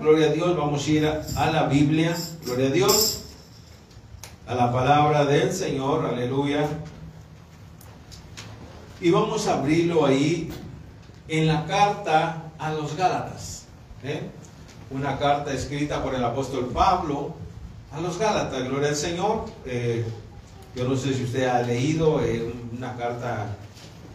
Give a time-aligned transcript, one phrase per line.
[0.00, 3.24] gloria a Dios, vamos a ir a, la Biblia, gloria a Dios,
[4.46, 6.66] a la palabra del Señor, aleluya.
[9.00, 10.50] Y vamos a abrirlo ahí
[11.28, 13.66] en la carta a los Gálatas.
[14.02, 14.22] ¿eh?
[14.90, 17.34] Una carta escrita por el apóstol Pablo
[17.92, 19.44] a los Gálatas, gloria al Señor.
[19.66, 20.04] Eh,
[20.74, 23.56] yo no sé si usted ha leído eh, una carta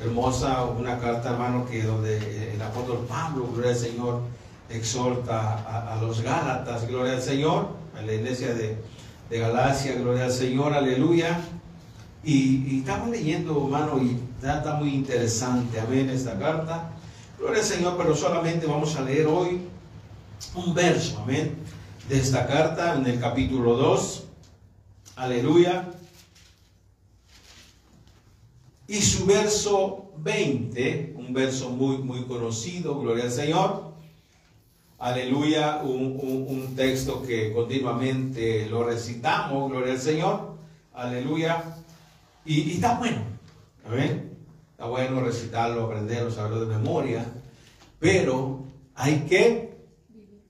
[0.02, 4.22] hermosa, una carta, hermano, que donde el apóstol Pablo, gloria al Señor,
[4.70, 8.78] exhorta a, los Gálatas, gloria al Señor, a la iglesia de,
[9.30, 11.40] de Galacia, gloria al Señor, aleluya.
[12.24, 16.92] Y, y, estamos leyendo, hermano, y está, muy interesante, amén, esta carta.
[17.38, 19.62] Gloria al Señor, pero solamente vamos a leer hoy
[20.56, 21.56] un verso, amén,
[22.10, 24.24] de esta carta en el capítulo 2.
[25.18, 25.88] Aleluya.
[28.88, 33.95] Y su verso 20, un verso muy, muy conocido, gloria al Señor.
[34.98, 40.56] Aleluya, un, un, un texto que continuamente lo recitamos, gloria al Señor.
[40.94, 41.64] Aleluya.
[42.46, 43.18] Y, y está bueno,
[43.86, 44.38] ¿amén?
[44.72, 47.26] Está bueno recitarlo, aprenderlo, saberlo de memoria,
[48.00, 49.78] pero hay que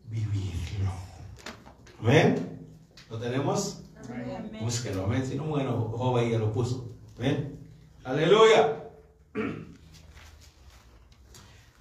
[0.09, 0.91] vivirlo.
[2.01, 2.67] ¿Amén?
[3.09, 3.81] ¿Lo tenemos?
[4.07, 4.59] Amén.
[4.61, 5.25] Búsquelo, amén.
[5.25, 6.91] Si no, bueno, joven ya lo puso.
[7.17, 7.59] ¿Amén?
[8.03, 8.83] Aleluya.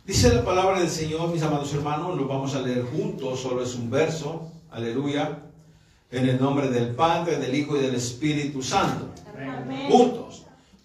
[0.06, 3.74] Dice la palabra del Señor, mis amados hermanos, lo vamos a leer juntos, solo es
[3.74, 4.50] un verso.
[4.70, 5.38] Aleluya.
[6.10, 9.08] En el nombre del Padre, del Hijo y del Espíritu Santo.
[9.34, 9.90] Amén.
[9.90, 10.42] Juntos.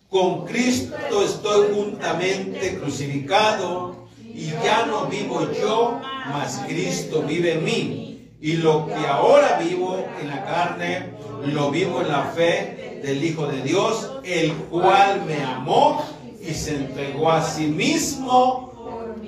[0.10, 8.30] Con Cristo estoy juntamente crucificado y ya no vivo yo, mas Cristo vive en mí.
[8.40, 11.10] Y lo que ahora vivo en la carne,
[11.46, 16.06] lo vivo en la fe del Hijo de Dios, el cual me amó
[16.42, 18.69] y se entregó a sí mismo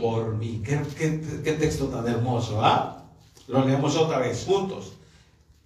[0.02, 0.62] por mí.
[0.66, 3.04] ¿Qué, texto tan hermoso, ¿ah?
[3.48, 4.94] Lo leemos otra vez, juntos.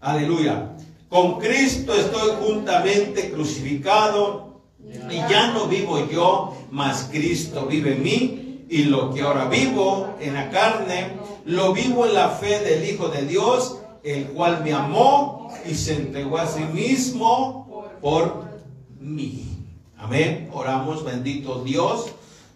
[0.02, 0.74] Aleluya.
[1.10, 4.62] Con Cristo estoy juntamente crucificado
[5.10, 8.66] y ya no vivo yo, mas Cristo vive en mí.
[8.70, 11.14] Y lo que ahora vivo en la carne,
[11.46, 15.96] lo vivo en la fe del Hijo de Dios, el cual me amó y se
[15.96, 18.46] entregó a sí mismo por
[19.00, 19.46] mí.
[19.98, 20.50] Amén.
[20.52, 22.12] Oramos, bendito Dios.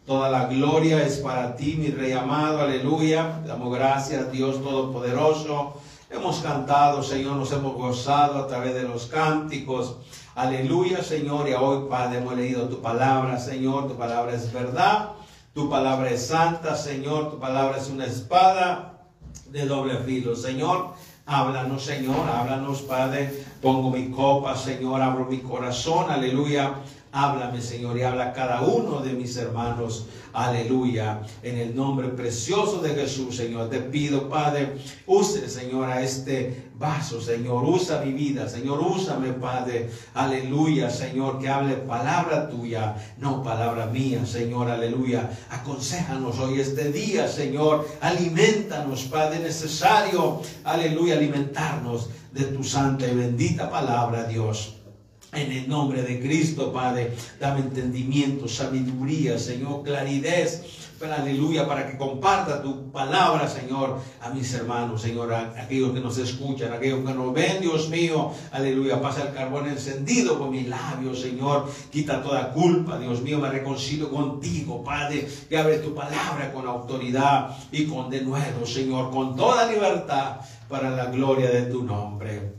[0.09, 2.61] Toda la gloria es para ti, mi Rey amado.
[2.61, 3.43] Aleluya.
[3.45, 5.75] Damos gracias, Dios Todopoderoso.
[6.09, 9.97] Hemos cantado, Señor, nos hemos gozado a través de los cánticos.
[10.33, 11.47] Aleluya, Señor.
[11.47, 13.87] Y hoy, Padre, hemos leído tu palabra, Señor.
[13.87, 15.09] Tu palabra es verdad.
[15.53, 17.29] Tu palabra es santa, Señor.
[17.29, 19.03] Tu palabra es una espada
[19.51, 20.35] de doble filo.
[20.35, 20.87] Señor,
[21.27, 23.45] háblanos, Señor, háblanos, Padre.
[23.61, 26.77] Pongo mi copa, Señor, abro mi corazón, aleluya.
[27.11, 31.21] Háblame, Señor, y habla a cada uno de mis hermanos, aleluya.
[31.41, 34.77] En el nombre precioso de Jesús, Señor, te pido, Padre,
[35.07, 37.63] use, Señor, a este vaso, Señor.
[37.63, 44.23] Usa mi vida, Señor, úsame, Padre, aleluya, Señor, que hable palabra tuya, no palabra mía,
[44.27, 45.31] Señor, aleluya.
[45.49, 47.87] Aconséjanos hoy este día, Señor.
[48.01, 54.78] Alimentanos, Padre, necesario, aleluya, alimentarnos de tu santa y bendita palabra, Dios.
[55.31, 60.49] En el nombre de Cristo, Padre, dame entendimiento, sabiduría, Señor, claridad,
[61.07, 66.17] aleluya, para que comparta tu palabra, Señor, a mis hermanos, Señor, a aquellos que nos
[66.17, 70.67] escuchan, a aquellos que nos ven, Dios mío, aleluya, pasa el carbón encendido por mis
[70.67, 76.51] labios, Señor, quita toda culpa, Dios mío, me reconcilio contigo, Padre, que abre tu palabra
[76.51, 80.37] con autoridad y con denuedo, Señor, con toda libertad,
[80.67, 82.58] para la gloria de tu nombre.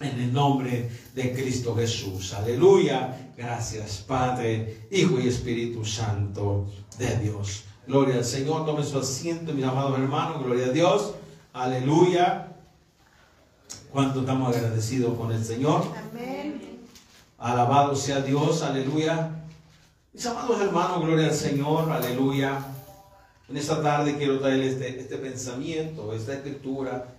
[0.00, 2.34] En el nombre de Cristo Jesús.
[2.34, 3.32] Aleluya.
[3.36, 6.66] Gracias, Padre, Hijo y Espíritu Santo
[6.98, 7.64] de Dios.
[7.86, 8.66] Gloria al Señor.
[8.66, 10.42] Tome su asiento, mis amados hermanos.
[10.42, 11.14] Gloria a Dios.
[11.52, 12.48] Aleluya.
[13.92, 15.84] ¿Cuánto estamos agradecidos con el Señor?
[16.10, 16.80] Amén.
[17.38, 18.62] Alabado sea Dios.
[18.62, 19.30] Aleluya.
[20.12, 21.90] Mis amados hermanos, gloria al Señor.
[21.90, 22.58] Aleluya.
[23.48, 27.13] En esta tarde quiero traerles este, este pensamiento, esta escritura.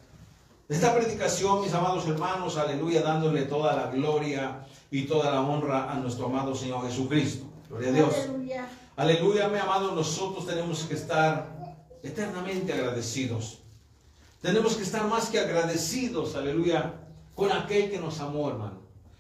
[0.68, 6.00] Esta predicación, mis amados hermanos, aleluya, dándole toda la gloria y toda la honra a
[6.00, 7.46] nuestro amado Señor Jesucristo.
[7.70, 8.16] Gloria a Dios.
[8.16, 8.68] Aleluya.
[8.96, 13.60] Aleluya, mi amado, nosotros tenemos que estar eternamente agradecidos.
[14.42, 16.94] Tenemos que estar más que agradecidos, aleluya,
[17.36, 18.80] con aquel que nos amó, hermano.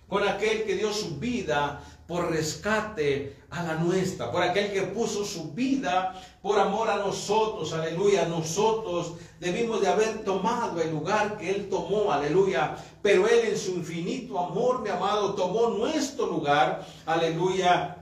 [0.09, 4.31] Con aquel que dio su vida por rescate a la nuestra.
[4.31, 8.25] Por aquel que puso su vida por amor a nosotros, aleluya.
[8.25, 12.75] Nosotros debimos de haber tomado el lugar que Él tomó, aleluya.
[13.01, 17.97] Pero Él en su infinito amor, mi amado, tomó nuestro lugar, aleluya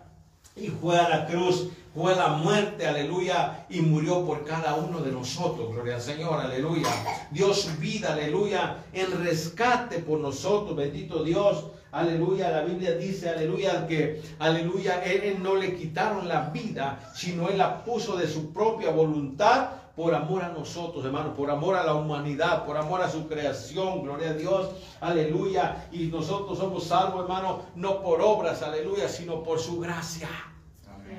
[0.56, 5.12] y fue a la cruz fue la muerte, aleluya, y murió por cada uno de
[5.12, 6.90] nosotros, gloria al Señor, aleluya.
[7.30, 11.66] Dio su vida, aleluya, en rescate por nosotros, bendito Dios.
[11.94, 17.60] Aleluya, la Biblia dice, aleluya, que, aleluya, él, no le quitaron la vida, sino él
[17.60, 21.94] la puso de su propia voluntad por amor a nosotros, hermano, por amor a la
[21.94, 25.88] humanidad, por amor a su creación, gloria a Dios, aleluya.
[25.92, 30.30] Y nosotros somos salvos, hermano, no por obras, aleluya, sino por su gracia.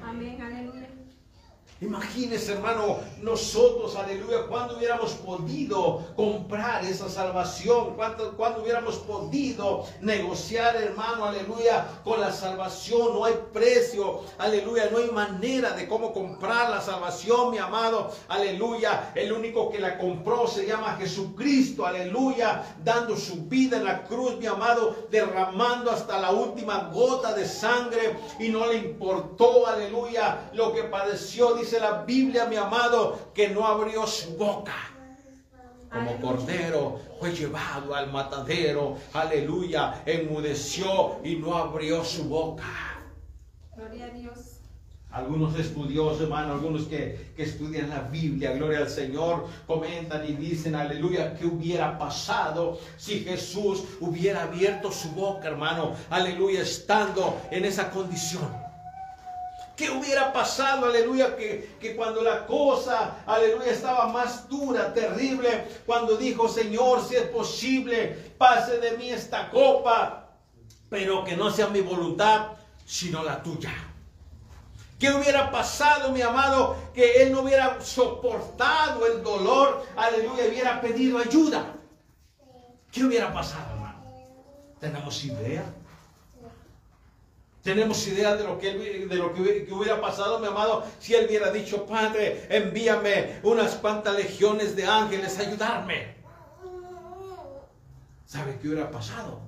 [0.03, 0.74] Amén, aleluya.
[1.85, 11.27] Imagínese, hermano, nosotros, aleluya, cuando hubiéramos podido comprar esa salvación, cuando, hubiéramos podido negociar, hermano,
[11.27, 16.81] aleluya, con la salvación, no hay precio, aleluya, no hay manera de cómo comprar la
[16.81, 19.13] salvación, mi amado, aleluya.
[19.15, 24.39] El único que la compró se llama Jesucristo, aleluya, dando su vida en la cruz,
[24.39, 28.17] mi amado, derramando hasta la última gota de sangre.
[28.39, 33.67] Y no le importó, aleluya, lo que padeció, dice la Biblia, mi amado, que no
[33.67, 34.75] abrió su boca.
[35.95, 42.65] Como cordero fue llevado al matadero, aleluya, enmudeció y no abrió su boca.
[43.77, 44.55] Gloria a Dios.
[45.13, 50.75] Algunos estudiosos, hermano, algunos que, que, estudian la Biblia, gloria al Señor, comentan y dicen,
[50.75, 55.95] aleluya, ¿qué hubiera pasado si Jesús hubiera abierto su boca, hermano?
[56.11, 58.64] Aleluya, estando en esa condición.
[59.77, 66.17] ¿Qué hubiera pasado, aleluya, que, que, cuando la cosa, aleluya, estaba más dura, terrible, cuando
[66.17, 70.29] dijo, Señor, si es posible, pase de mí esta copa,
[70.89, 72.53] pero que no sea mi voluntad,
[72.87, 73.73] sino la tuya?
[74.97, 81.19] ¿Qué hubiera pasado, mi amado, que él no hubiera soportado el dolor, aleluya, hubiera pedido
[81.19, 81.75] ayuda?
[82.93, 84.05] ¿Qué hubiera pasado, hermano?
[84.79, 85.65] ¿Tenemos idea?
[87.65, 91.51] Tenemos idea de lo que, de lo que hubiera pasado, mi amado, si él hubiera
[91.51, 96.15] dicho, Padre, envíame unas cuantas legiones de ángeles a ayudarme.
[98.27, 99.41] ¿Sabe qué hubiera pasado?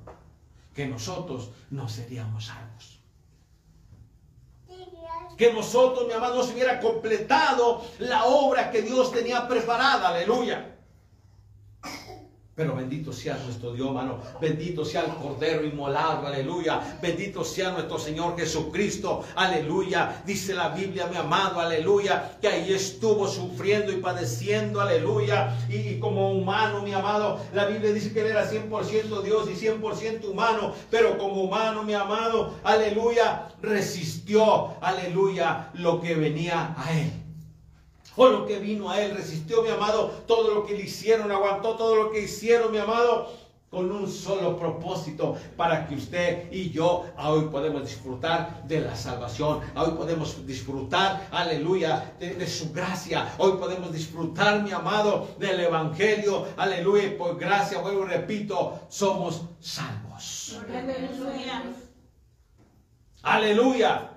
[0.74, 3.00] Que nosotros no seríamos salvos.
[5.36, 10.08] Que nosotros, mi amado, no se hubiera completado la obra que Dios tenía preparada.
[10.08, 10.75] Aleluya.
[12.56, 14.18] Pero bendito sea nuestro Dios, hermano.
[14.40, 16.98] Bendito sea el Cordero inmolado, aleluya.
[17.02, 20.22] Bendito sea nuestro Señor Jesucristo, aleluya.
[20.24, 25.54] Dice la Biblia, mi amado, aleluya, que ahí estuvo sufriendo y padeciendo, aleluya.
[25.68, 30.24] Y, como humano, mi amado, la Biblia dice que él era 100% Dios y 100%
[30.24, 30.72] humano.
[30.90, 37.25] Pero como humano, mi amado, aleluya, resistió, aleluya, lo que venía a él.
[38.16, 41.76] Fue lo que vino a él, resistió mi amado todo lo que le hicieron, aguantó
[41.76, 43.28] todo lo que hicieron mi amado
[43.68, 49.60] con un solo propósito para que usted y yo hoy podemos disfrutar de la salvación,
[49.74, 57.18] hoy podemos disfrutar, aleluya, de, su gracia, hoy podemos disfrutar, mi amado, del evangelio, aleluya,
[57.18, 60.58] por gracia, vuelvo y repito, somos salvos.
[60.66, 61.62] Aleluya.
[63.22, 64.15] Aleluya.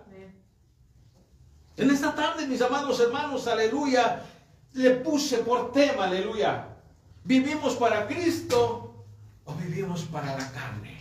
[1.79, 4.25] En esta tarde, mis amados hermanos, aleluya,
[4.73, 6.67] le puse por tema, aleluya.
[7.23, 9.05] ¿Vivimos para Cristo
[9.45, 10.99] o vivimos para la carne?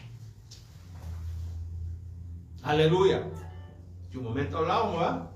[2.63, 3.25] Aleluya.
[4.13, 5.31] Y un momento hablábamos, ¿verdad?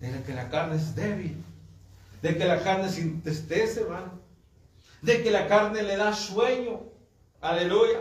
[0.00, 1.44] De que la carne es débil.
[2.20, 4.18] De que la carne se entristece, hermano.
[5.00, 6.80] De que la carne le da sueño.
[7.40, 8.00] Aleluya.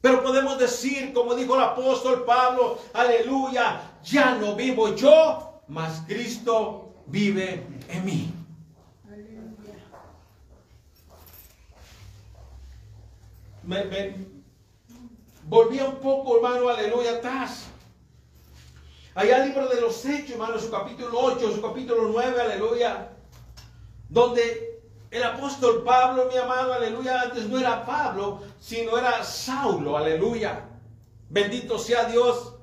[0.00, 6.94] Pero podemos decir, como dijo el apóstol Pablo, aleluya, ya no vivo yo, mas Cristo
[7.06, 8.34] vive en mí.
[13.62, 14.16] Me,
[15.44, 17.66] volví un poco, hermano, aleluya, atrás.
[19.14, 23.10] Allá el libro de los Hechos, hermano, su capítulo 8, su capítulo 9, aleluya,
[24.08, 24.69] donde
[25.10, 30.66] el apóstol Pablo, mi amado, aleluya, antes no era Pablo, sino era Saulo, aleluya.
[31.28, 32.54] Bendito sea Dios.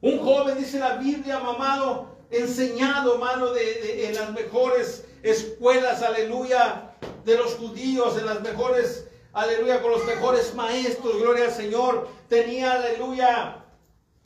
[0.00, 6.92] Un joven, dice la Biblia, mamado, enseñado, hermano, de, en las mejores escuelas, aleluya,
[7.24, 12.08] de los judíos, en las mejores, aleluya, con los mejores maestros, gloria al Señor.
[12.28, 13.64] Tenía, aleluya,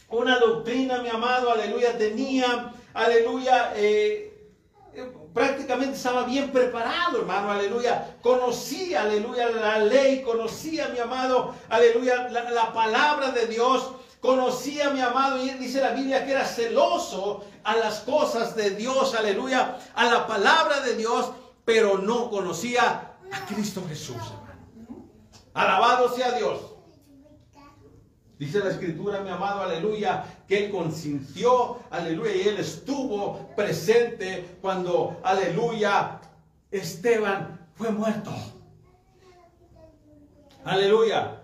[0.08, 4.31] una doctrina, mi amado, aleluya, tenía, aleluya, eh,
[5.32, 8.16] prácticamente estaba bien preparado, hermano, aleluya.
[8.22, 15.00] Conocía, aleluya, la ley, conocía, mi amado, aleluya, la, la palabra de Dios conocía mi
[15.00, 20.04] amado y dice la Biblia que era celoso a las cosas de Dios, aleluya, a
[20.04, 21.32] la palabra de Dios,
[21.64, 25.08] pero no conocía a Cristo Jesús, hermano.
[25.54, 26.71] Alabado sea Dios.
[28.42, 35.20] Dice la escritura, mi amado, aleluya, que él consintió, aleluya, y él estuvo presente cuando,
[35.22, 36.18] aleluya,
[36.68, 38.32] Esteban fue muerto.
[40.64, 41.40] Aleluya.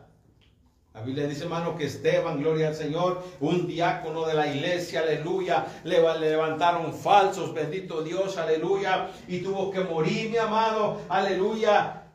[0.92, 5.66] La Biblia dice, hermano, que Esteban, gloria al Señor, un diácono de la iglesia, aleluya,
[5.84, 12.07] le levantaron falsos, bendito Dios, aleluya, y tuvo que morir, mi amado, aleluya,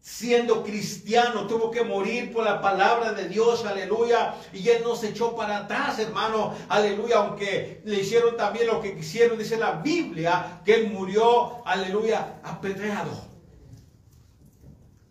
[0.00, 5.10] siendo cristiano, tuvo que morir por la palabra de Dios, aleluya, y él no se
[5.10, 10.62] echó para atrás, hermano, aleluya, aunque le hicieron también lo que quisieron, dice la Biblia,
[10.64, 13.30] que él murió, aleluya, apedreado.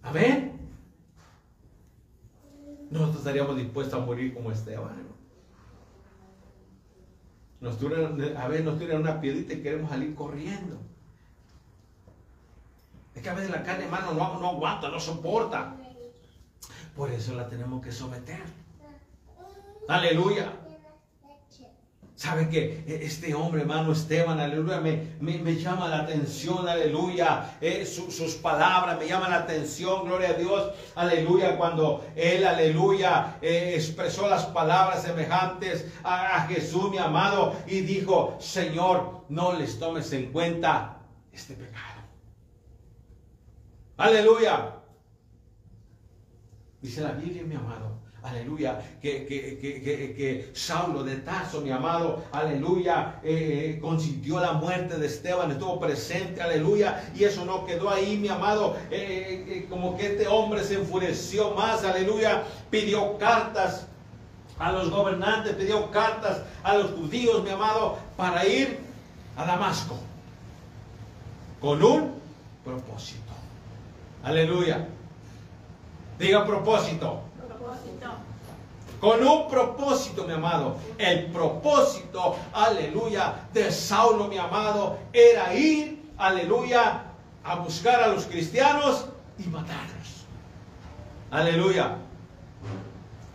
[0.02, 0.60] Amén.
[2.90, 5.08] Nosotros estaríamos dispuestos a morir como Esteban.
[7.60, 10.89] Nos a veces nos tiran una piedrita y queremos salir corriendo.
[13.20, 15.76] Es que a veces la carne, hermano, no, no aguanta, no soporta.
[16.96, 18.40] Por eso la tenemos que someter.
[19.90, 20.54] Aleluya.
[22.16, 28.98] ¿Sabe que este hombre, hermano Esteban, aleluya, me, llama la atención, aleluya, eh, sus palabras
[28.98, 35.04] me llaman la atención, gloria a Dios, aleluya, cuando él, aleluya, eh, expresó las palabras
[35.04, 41.00] semejantes a Jesús, mi amado, y dijo, Señor, no les tomes en cuenta
[41.34, 41.99] este pecado.
[44.00, 44.76] Aleluya.
[46.82, 53.76] Dice la Biblia, mi amado, aleluya, que, que, Saulo de Tarso, mi amado, aleluya, eh,
[53.76, 58.30] eh, consintió la muerte de Esteban, estuvo presente, aleluya, y eso no quedó ahí, mi
[58.30, 63.86] amado, eh, como que este hombre se enfureció más, aleluya, pidió cartas
[64.58, 68.80] a los gobernantes, pidió cartas a los judíos, mi amado, para ir
[69.36, 69.98] a Damasco,
[71.60, 72.14] con un
[72.64, 73.19] propósito.
[74.24, 74.88] Aleluya.
[76.18, 77.22] Diga propósito.
[79.00, 80.76] Con un propósito, mi amado.
[80.98, 87.04] El propósito, aleluya, de Saulo, mi amado, era ir, aleluya,
[87.46, 89.06] a buscar a los cristianos
[89.38, 90.26] y matarlos.
[91.32, 91.96] Aleluya.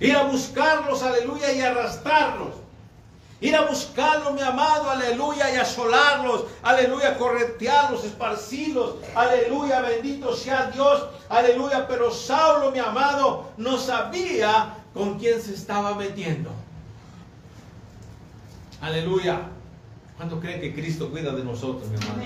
[0.01, 2.64] Ir a buscarlos, aleluya, y arrastrarlos.
[3.45, 11.05] Ir a buscarlos, mi amado, aleluya, y asolarlos, aleluya, corretearlos, esparcirlos, aleluya, bendito sea Dios,
[11.29, 11.87] aleluya.
[11.87, 16.49] Pero Saulo, mi amado, no sabía con quién se estaba metiendo.
[18.81, 19.43] Aleluya.
[20.17, 22.23] ¿Cuánto creen que Cristo cuida de nosotros, mi amado?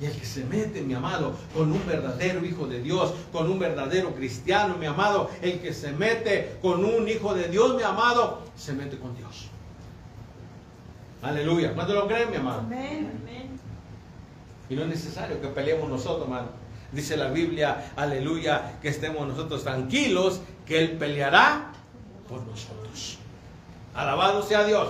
[0.00, 3.58] Y el que se mete, mi amado, con un verdadero hijo de Dios, con un
[3.58, 8.42] verdadero cristiano, mi amado, el que se mete con un hijo de Dios, mi amado,
[8.56, 9.48] se mete con Dios.
[11.20, 11.74] Aleluya.
[11.74, 12.60] ¿Cuánto lo creen, mi amado?
[12.60, 13.10] Amén.
[14.70, 16.48] Y no es necesario que peleemos nosotros, hermano.
[16.92, 21.72] Dice la Biblia, aleluya, que estemos nosotros tranquilos, que Él peleará
[22.28, 23.18] por nosotros.
[23.94, 24.88] Alabado sea Dios.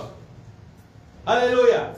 [1.25, 1.93] Aleluya.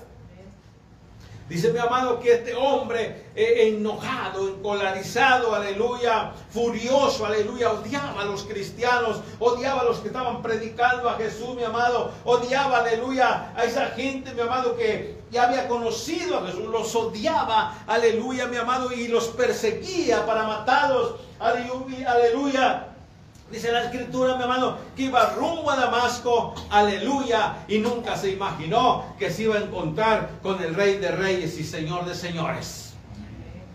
[1.49, 8.43] Dice mi amado que este hombre eh, enojado, encolarizado, aleluya, furioso, aleluya, odiaba a los
[8.43, 13.87] cristianos, odiaba a los que estaban predicando a Jesús, mi amado, odiaba, aleluya, a esa
[13.87, 19.09] gente, mi amado, que ya había conocido a Jesús, los odiaba, aleluya, mi amado, y
[19.09, 22.92] los perseguía para matarlos, aleluya, aleluya.
[23.53, 29.15] Dice la escritura, mi hermano, que iba rumbo a Damasco, aleluya, y nunca se imaginó
[29.19, 32.95] que se iba a encontrar con el Rey de Reyes y Señor de Señores.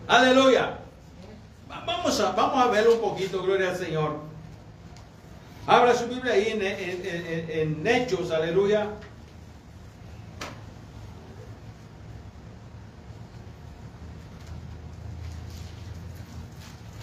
[0.05, 0.79] Aleluya.
[1.69, 4.17] Vamos a, vamos a ver un poquito, gloria al Señor.
[5.65, 8.85] Abra su Biblia ahí en, en, en Hechos, aleluya.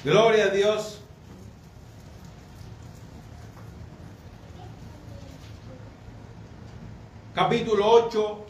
[0.05, 1.01] Gloria a Dios.
[7.37, 8.47] Capítulo 8.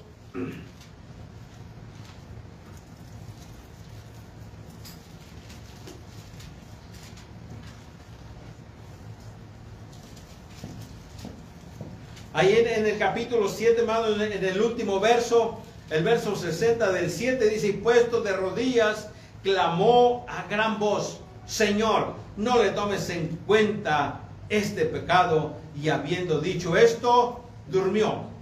[12.32, 15.58] Ahí en, el capítulo 7, hermano, en, en el último verso,
[15.90, 19.08] el verso 60 del 7 dice, y puesto de rodillas,
[19.42, 25.54] clamó a gran voz, Señor, no le tomes en cuenta este pecado.
[25.74, 28.35] Y habiendo dicho esto, durmió.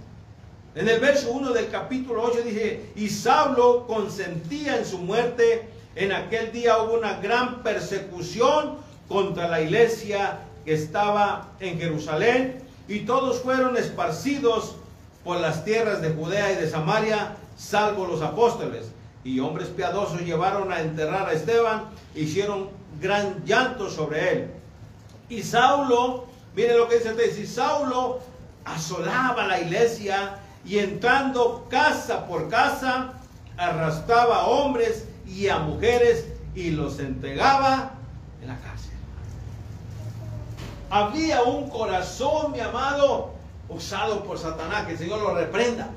[0.75, 5.69] En el verso 1 del capítulo 8 dice, y Saulo consentía en su muerte.
[5.95, 8.77] En aquel día hubo una gran persecución
[9.07, 14.75] contra la iglesia que estaba en Jerusalén y todos fueron esparcidos
[15.23, 18.91] por las tierras de Judea y de Samaria, salvo los apóstoles.
[19.23, 22.69] Y hombres piadosos llevaron a enterrar a Esteban, hicieron
[23.01, 24.51] gran llanto sobre él.
[25.29, 28.19] Y Saulo Mire lo que dice Saulo
[28.63, 33.13] asolaba la iglesia y entrando casa por casa,
[33.57, 37.91] arrastraba a hombres y a mujeres y los entregaba
[38.41, 38.91] en la cárcel.
[40.89, 43.33] Había un corazón, mi amado,
[43.69, 45.89] usado por Satanás, que el Señor lo reprenda.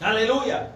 [0.00, 0.72] Aleluya.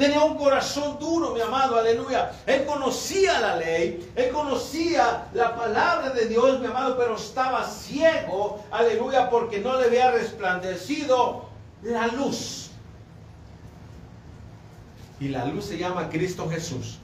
[0.00, 2.32] Tenía un corazón duro, mi amado, aleluya.
[2.46, 8.64] Él conocía la ley, él conocía la palabra de Dios, mi amado, pero estaba ciego,
[8.70, 11.44] aleluya, porque no le había resplandecido
[11.82, 12.70] la luz.
[15.20, 16.96] Y la luz se llama Cristo Jesús.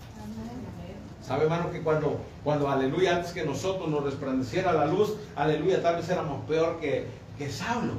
[1.20, 5.96] ¿Sabe, hermano, que cuando, cuando, aleluya, antes que nosotros nos resplandeciera la luz, aleluya, tal
[5.96, 7.92] vez éramos peor que, que Saulo?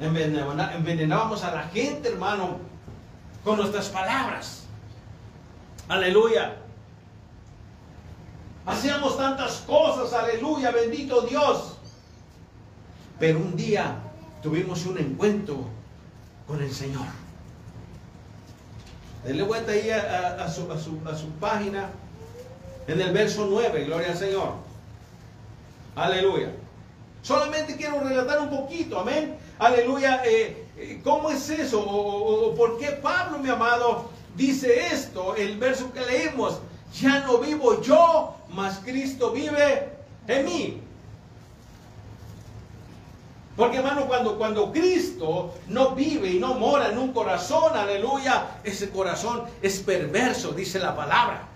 [0.00, 2.58] Envenenábamos a la gente, hermano,
[3.44, 4.64] con nuestras palabras.
[5.88, 6.56] Aleluya.
[8.66, 11.76] Hacíamos tantas cosas, aleluya, bendito Dios.
[13.18, 13.96] Pero un día
[14.42, 15.66] tuvimos un encuentro
[16.46, 17.06] con el Señor.
[19.24, 21.90] Denle vuelta ahí a, su, a, su, página
[22.86, 24.54] en el verso 9, gloria al Señor.
[25.94, 26.52] Aleluya.
[27.22, 29.36] Solamente quiero relatar un poquito, amén.
[29.58, 30.22] Aleluya.
[30.24, 31.80] Eh, eh, ¿Cómo es eso?
[31.80, 35.34] O, por qué Pablo, mi amado, dice esto?
[35.34, 36.60] El verso que leímos.
[37.00, 39.90] Ya no vivo yo, mas Cristo vive
[40.28, 40.80] en mí.
[43.56, 48.90] Porque hermano, cuando, cuando Cristo no vive y no mora en un corazón, aleluya, ese
[48.90, 51.48] corazón es perverso, dice la palabra.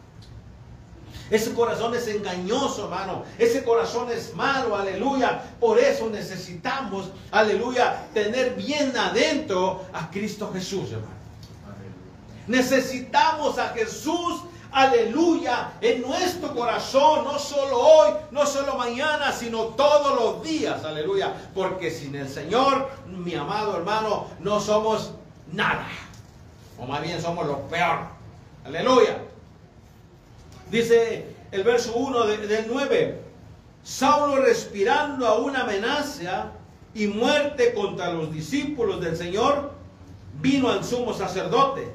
[1.30, 3.24] Ese corazón es engañoso, hermano.
[3.38, 5.42] Ese corazón es malo, aleluya.
[5.60, 11.20] Por eso necesitamos, aleluya, tener bien adentro a Cristo Jesús, hermano.
[12.48, 20.20] Necesitamos a Jesús, aleluya, en nuestro corazón, no solo hoy, no solo mañana, sino todos
[20.20, 21.32] los días, aleluya.
[21.54, 25.12] Porque sin el Señor, mi amado hermano, no somos
[25.52, 25.86] nada.
[26.76, 28.00] O más bien somos lo peor.
[28.64, 29.18] Aleluya.
[30.70, 33.20] Dice el verso 1 del 9,
[33.82, 36.52] Saulo respirando a una amenaza
[36.94, 39.72] y muerte contra los discípulos del Señor,
[40.40, 41.88] vino al sumo sacerdote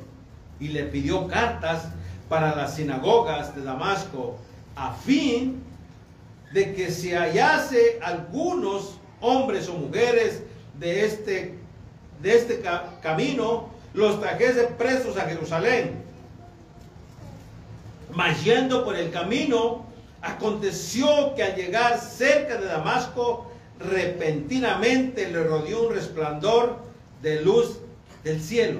[0.60, 1.88] y le pidió cartas
[2.28, 4.38] para las sinagogas de Damasco
[4.76, 5.64] a fin
[6.52, 10.44] de que se hallase algunos hombres o mujeres
[10.80, 11.58] de este,
[12.22, 12.62] de este
[13.02, 16.05] camino, los trajese presos a Jerusalén
[18.16, 19.86] mas yendo por el camino,
[20.22, 26.80] aconteció que al llegar cerca de Damasco, repentinamente le rodeó un resplandor
[27.22, 27.80] de luz
[28.24, 28.80] del cielo.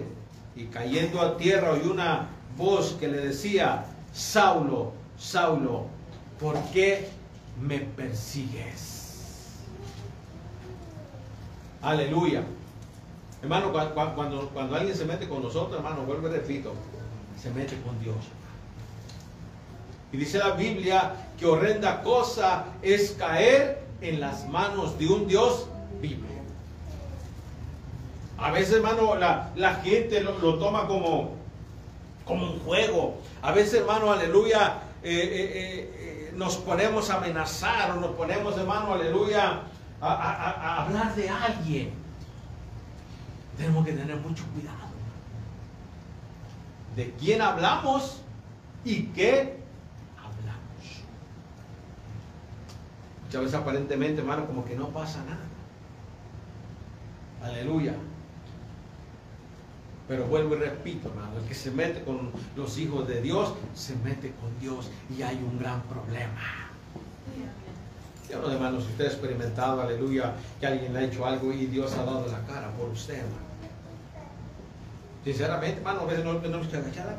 [0.56, 5.88] Y cayendo a tierra oyó una voz que le decía, Saulo, Saulo,
[6.40, 7.10] ¿por qué
[7.62, 9.60] me persigues?
[11.82, 12.42] Aleluya.
[13.42, 16.74] Hermano, cuando, cuando, alguien se mete con nosotros, hermano, vuelvo y repito,
[17.40, 18.16] se mete con Dios.
[20.16, 25.68] Dice la Biblia que horrenda cosa es caer en las manos de un Dios
[26.02, 26.26] vivo.
[28.38, 31.36] A veces, hermano, la, gente lo, toma como,
[32.26, 33.18] como un juego.
[33.42, 38.94] A veces, hermano, aleluya, eh, eh, eh, nos ponemos a amenazar o nos ponemos, hermano,
[38.94, 39.62] aleluya,
[40.02, 41.92] a hablar de alguien.
[43.58, 44.76] Tenemos que tener mucho cuidado.
[46.96, 48.22] De quién hablamos
[48.84, 49.55] y qué
[53.36, 55.44] Muchas veces aparentemente, hermano, como que no pasa nada.
[57.44, 57.94] Aleluya.
[60.08, 63.98] Pero vuelvo y repito, hermano, el que se mete con los hijos de Dios, se
[63.98, 66.70] mete con Dios y hay un gran problema.
[68.30, 71.66] Yo no, hermano, si usted ha experimentado, aleluya, que alguien le ha hecho algo y
[71.66, 73.46] Dios ha dado la cara por usted, hermano.
[75.26, 77.18] Sinceramente, hermano, a veces no tenemos que agachar la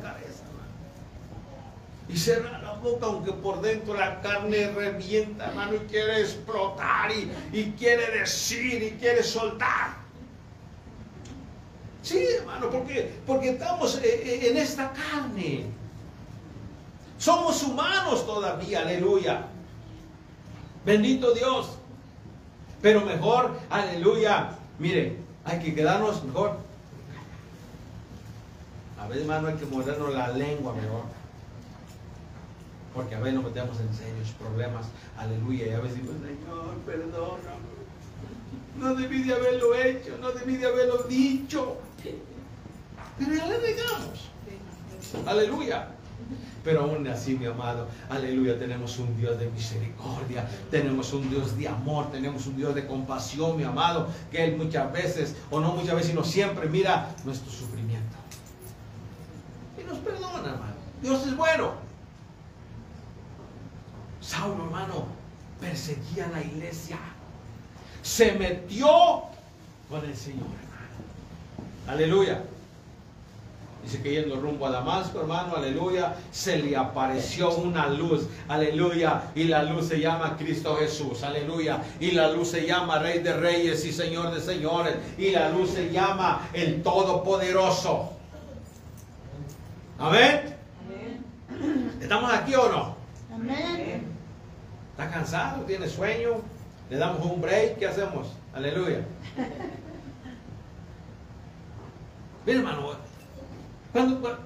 [2.07, 2.09] cabeza, hermano.
[2.09, 2.67] Y cerrar
[3.01, 7.11] aunque por dentro la carne revienta, hermano, y quiere explotar
[7.51, 9.97] y, quiere decir y quiere soltar.
[12.01, 15.65] Sí, hermano, porque, porque estamos eh, eh, en esta carne.
[17.17, 19.47] Somos humanos todavía, aleluya.
[20.85, 21.77] Bendito Dios.
[22.81, 24.51] Pero mejor, aleluya.
[24.79, 26.57] Mire, hay que quedarnos mejor.
[28.99, 31.16] A veces, hermano, hay que mordernos la lengua mejor
[32.97, 34.87] porque a veces nos metemos en serios problemas,
[35.19, 37.53] aleluya, y a veces decimos, Señor, perdona,
[38.79, 41.77] no debí de haberlo hecho, no debí de haberlo dicho,
[43.19, 44.31] pero ya le negamos,
[45.27, 45.89] aleluya.
[46.63, 51.67] Pero aún así, mi amado, aleluya, tenemos un Dios de misericordia, tenemos un Dios de
[51.67, 55.93] amor, tenemos un Dios de compasión, mi amado, que Él muchas veces, o no muchas
[55.93, 58.17] veces, sino siempre mira nuestro sufrimiento.
[59.79, 60.73] Y nos perdona, hermano.
[61.03, 61.86] Dios es bueno.
[64.27, 65.05] Saulo, hermano,
[65.61, 66.97] perseguía a la iglesia.
[68.01, 69.21] Se metió
[69.89, 71.87] con el Señor, hermano.
[71.87, 72.43] Aleluya.
[73.83, 79.45] Dice que yendo rumbo a Damasco, hermano, aleluya, se le apareció una luz, aleluya, y
[79.45, 83.85] la luz se llama Cristo Jesús, aleluya, y la luz se llama Rey de Reyes
[83.85, 88.11] y Señor de Señores, y la luz se llama el Todopoderoso.
[89.97, 90.53] Amén.
[92.01, 92.97] ¿Estamos aquí o no?
[93.33, 94.06] Amén.
[94.97, 95.63] ¿Está cansado?
[95.65, 96.41] ¿Tiene sueño?
[96.89, 97.77] ¿Le damos un break?
[97.77, 98.29] ¿Qué hacemos?
[98.51, 99.05] Aleluya.
[102.43, 102.93] Mira, hermano,
[103.93, 104.39] cuando,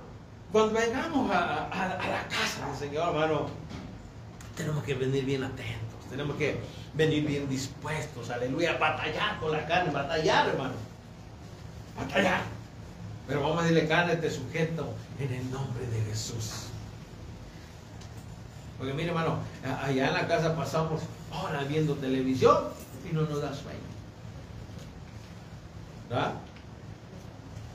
[0.52, 3.48] cuando vengamos a, la casa del Señor, hermano,
[4.58, 6.60] tenemos que venir bien atentos, tenemos que
[6.96, 10.74] venir bien dispuestos, aleluya, batallar con la carne, batallar, hermano,
[11.98, 12.42] batallar.
[13.26, 16.71] Pero vamos a decirle, carne, te sujeto en el nombre de Jesús.
[18.82, 22.64] Porque mire, hermano, allá en la casa pasamos horas viendo televisión
[23.08, 23.78] y no nos da sueño.
[26.10, 26.34] ¿Verdad?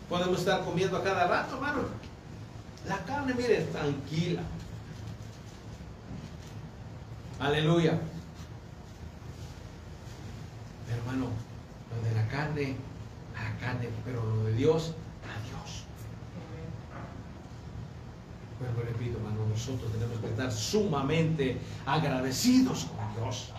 [0.08, 1.82] Podemos estar comiendo a cada rato, hermano.
[2.88, 4.42] La carne, mire, tranquila.
[7.38, 8.00] Aleluya.
[10.90, 11.28] hermano,
[11.94, 12.74] lo de la carne,
[13.38, 14.92] a la carne, pero lo de Dios,
[15.22, 15.86] a Dios.
[18.58, 23.52] Pero repito, hermano, nosotros tenemos que estar sumamente agradecidos con Dios.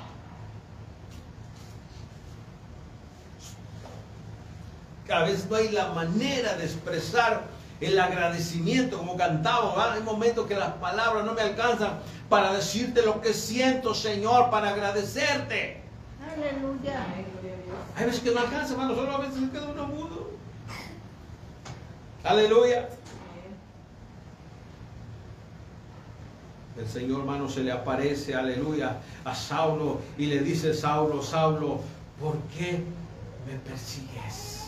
[5.13, 7.43] a veces no hay la manera de expresar
[7.79, 9.93] el agradecimiento como cantaba.
[9.93, 14.69] Hay momentos que las palabras no me alcanzan para decirte lo que siento, Señor, para
[14.69, 15.81] agradecerte.
[16.35, 17.05] Aleluya.
[17.95, 20.31] Hay veces que no alcanza, hermano, solo a veces se queda uno mudo.
[22.23, 22.89] Aleluya.
[26.77, 31.79] El Señor, hermano, se le aparece, aleluya, a Saulo y le dice, Saulo, Saulo,
[32.19, 32.83] ¿por qué
[33.47, 34.63] me persigues?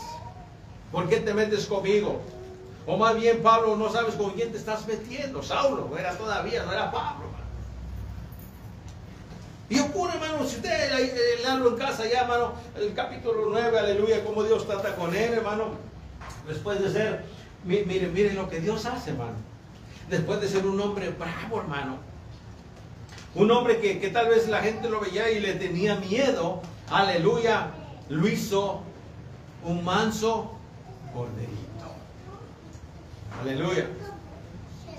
[0.90, 2.20] ¿Por qué te metes conmigo?
[2.86, 5.40] O más bien, Pablo, no sabes con quién te estás metiendo.
[5.42, 7.26] Saulo, era todavía, no era Pablo.
[9.68, 10.90] Y ocurre, hermano, si usted
[11.44, 15.74] leerlo en casa ya, hermano, el capítulo 9, aleluya, cómo Dios trata con él, hermano.
[16.48, 17.24] Después de ser,
[17.64, 19.49] miren, miren lo que Dios hace, hermano.
[20.10, 21.98] Después de ser un hombre bravo, hermano.
[23.34, 27.68] Un hombre que, que tal vez la gente lo veía y le tenía miedo, aleluya,
[28.08, 28.82] lo hizo
[29.64, 30.52] un manso
[31.14, 31.60] corderito.
[33.40, 33.86] Aleluya.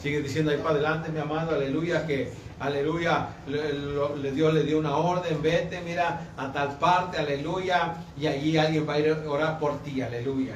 [0.02, 4.96] Sigue diciendo ahí para adelante, mi amado, aleluya, que aleluya, le, Dios le dio una
[4.96, 9.60] orden, vete, mira, a tal parte, aleluya, y allí alguien va a ir a orar
[9.60, 10.56] por ti, aleluya.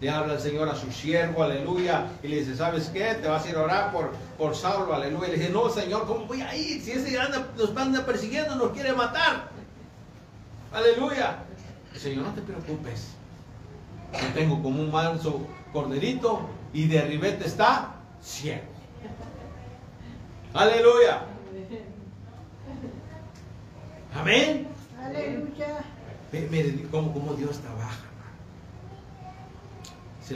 [0.00, 3.14] Le habla el Señor a su siervo, aleluya, y le dice, ¿sabes qué?
[3.14, 5.28] Te vas a ir a orar por, por Saulo, aleluya.
[5.28, 6.80] Y le dice, no, Señor, ¿cómo voy a ir?
[6.80, 9.48] Si ese grande nos anda persiguiendo, nos quiere matar.
[10.72, 11.38] Aleluya.
[11.92, 13.08] El Señor, no te preocupes.
[14.12, 18.62] Yo tengo como un manso corderito y de ribete está ciego.
[20.54, 21.22] Aleluya.
[24.14, 24.68] Amén.
[25.02, 25.84] Aleluya.
[26.32, 28.07] Miren cómo, Dios trabaja.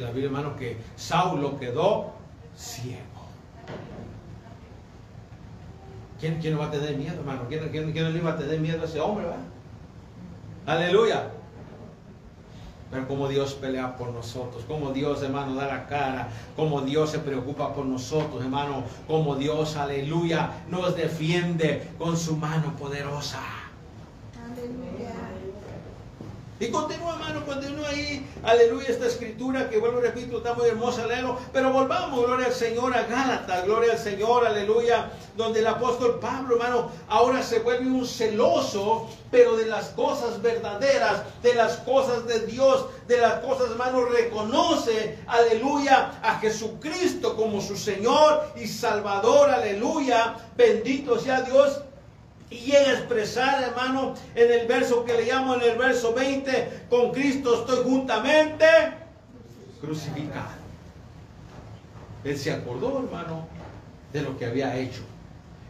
[0.01, 2.13] La Biblia, hermano, que Saulo quedó
[2.57, 3.01] ciego.
[6.21, 7.43] ¿Quién, ¿Quién, no va a tener miedo, hermano?
[7.49, 10.73] ¿Quién, quién, quién no le iba a tener miedo a ese hombre, va?
[10.73, 11.31] Aleluya.
[12.93, 17.19] Pero como Dios pelea por nosotros, como Dios, hermano, da la cara, como Dios se
[17.19, 23.41] preocupa por nosotros, hermano, como Dios, aleluya, nos defiende con su mano poderosa.
[26.63, 31.37] Y continúa, hermano, continúa ahí, aleluya, esta escritura que vuelvo, repito, está muy hermosa leerlo.
[31.53, 36.55] Pero volvamos, gloria al Señor, a Gálatas, gloria al Señor, aleluya, donde el apóstol Pablo,
[36.55, 42.47] hermano, ahora se vuelve un celoso, pero de las cosas verdaderas, de las cosas de
[42.47, 50.37] Dios, de las cosas, hermano, reconoce, aleluya, a Jesucristo como su Señor y Salvador, aleluya,
[50.57, 51.81] bendito sea Dios
[52.53, 56.87] y llega a expresar, hermano, en el verso que le llamo en el verso 20,
[56.91, 58.67] con Cristo estoy juntamente
[59.81, 60.63] crucificado.
[62.25, 63.47] Él se acordó, hermano,
[64.13, 65.03] de lo que había hecho.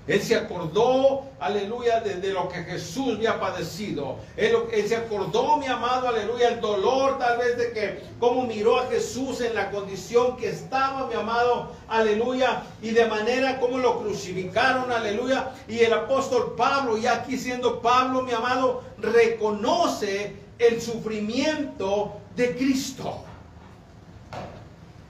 [0.08, 4.16] Él se acordó, aleluya, de, lo que Jesús había padecido.
[4.36, 4.56] Él,
[4.88, 9.40] se acordó, mi amado, aleluya, el dolor tal vez de que, cómo miró a Jesús
[9.40, 15.52] en la condición que estaba, mi amado, aleluya, y de manera como lo crucificaron, aleluya.
[15.68, 23.22] Y el apóstol Pablo, ya aquí siendo Pablo, mi amado, reconoce el sufrimiento de Cristo.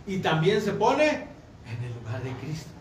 [0.06, 2.71] Y también se pone en el lugar de Cristo.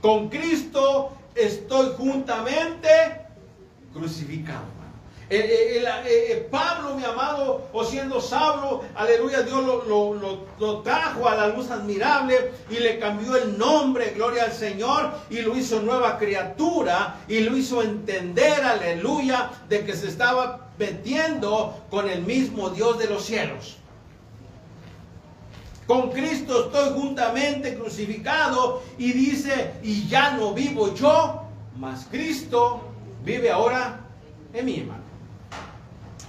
[0.00, 2.88] Con Cristo estoy juntamente
[3.92, 4.80] crucificado.
[5.32, 10.14] Eh, eh, eh, Pablo, mi amado, o siendo Saulo, aleluya, Dios lo,
[10.58, 15.42] lo, trajo a la luz admirable y le cambió el nombre, gloria al Señor, y
[15.42, 22.10] lo hizo nueva criatura y lo hizo entender, aleluya, de que se estaba metiendo con
[22.10, 23.76] el mismo Dios de los cielos.
[25.90, 31.42] Con Cristo estoy juntamente crucificado y dice, y ya no vivo yo,
[31.76, 32.80] mas Cristo
[33.24, 33.98] vive ahora
[34.52, 35.02] en mi hermano.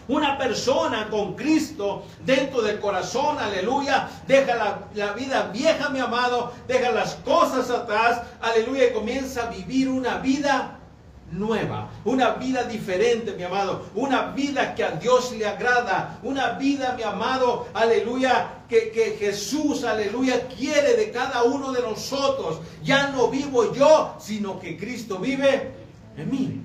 [0.08, 6.54] Una persona con Cristo dentro del corazón, aleluya, deja la, la, vida vieja, mi amado,
[6.68, 10.80] deja las cosas atrás, aleluya, y comienza a vivir una vida
[11.32, 16.94] nueva, una vida diferente, mi amado, una vida que a Dios le agrada, una vida,
[16.96, 22.60] mi amado, aleluya, que, que, Jesús, aleluya, quiere de cada uno de nosotros.
[22.84, 25.72] Ya no vivo yo, sino que Cristo vive
[26.18, 26.62] en mí.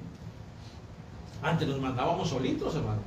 [1.43, 3.01] Antes nos mandábamos solitos, hermano.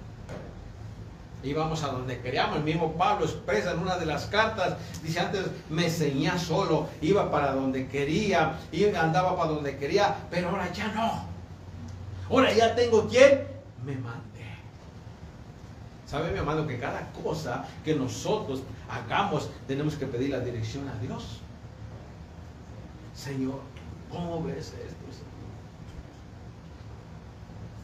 [1.41, 2.58] Íbamos a donde queríamos.
[2.58, 7.32] El mismo Pablo expresa en una de las cartas, dice antes me ceñía solo, iba
[7.32, 11.28] para donde quería, y andaba para donde quería, pero ahora ya no.
[12.29, 13.47] Ahora ya tengo quien
[13.85, 14.29] me mande.
[16.05, 20.99] ¿Sabe, mi amado, que cada cosa que nosotros hagamos tenemos que pedir la dirección a
[20.99, 21.39] Dios?
[23.13, 23.59] Señor,
[24.11, 24.99] ¿cómo ves esto?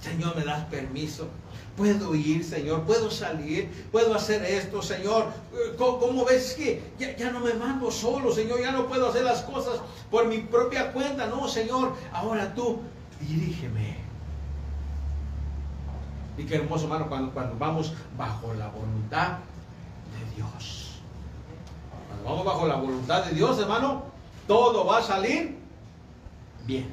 [0.05, 1.27] Señor, ¿me das permiso?
[1.75, 5.31] Puedo ir, Señor, puedo salir, puedo hacer esto, Señor.
[5.77, 8.61] ¿Cómo, ves que ya, ya, no me mando solo, Señor?
[8.61, 9.79] Ya no puedo hacer las cosas
[10.11, 11.25] por mi propia cuenta.
[11.25, 12.81] No, Señor, ahora tú
[13.19, 14.04] dirígeme.
[16.37, 19.39] Y qué hermoso, hermano, cuando, cuando vamos bajo la voluntad
[20.11, 21.01] de Dios.
[22.07, 24.03] Cuando vamos bajo la voluntad de Dios, hermano,
[24.47, 25.57] todo va a salir
[26.65, 26.87] bien.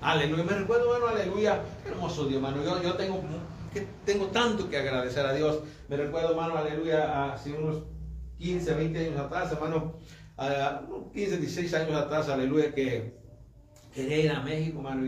[0.00, 0.44] Aleluya.
[0.44, 1.62] Me recuerdo, hermano, aleluya.
[1.86, 2.62] hermoso Dios, hermano.
[2.62, 3.22] Yo, yo tengo,
[3.72, 5.60] que, tengo tanto que agradecer a Dios.
[5.88, 7.82] Me recuerdo, hermano, aleluya, hace unos
[8.38, 9.94] 15, 20 años atrás, hermano,
[11.12, 13.14] 15, 16 años atrás, aleluya, que
[13.94, 15.06] quería ir a México, hermano,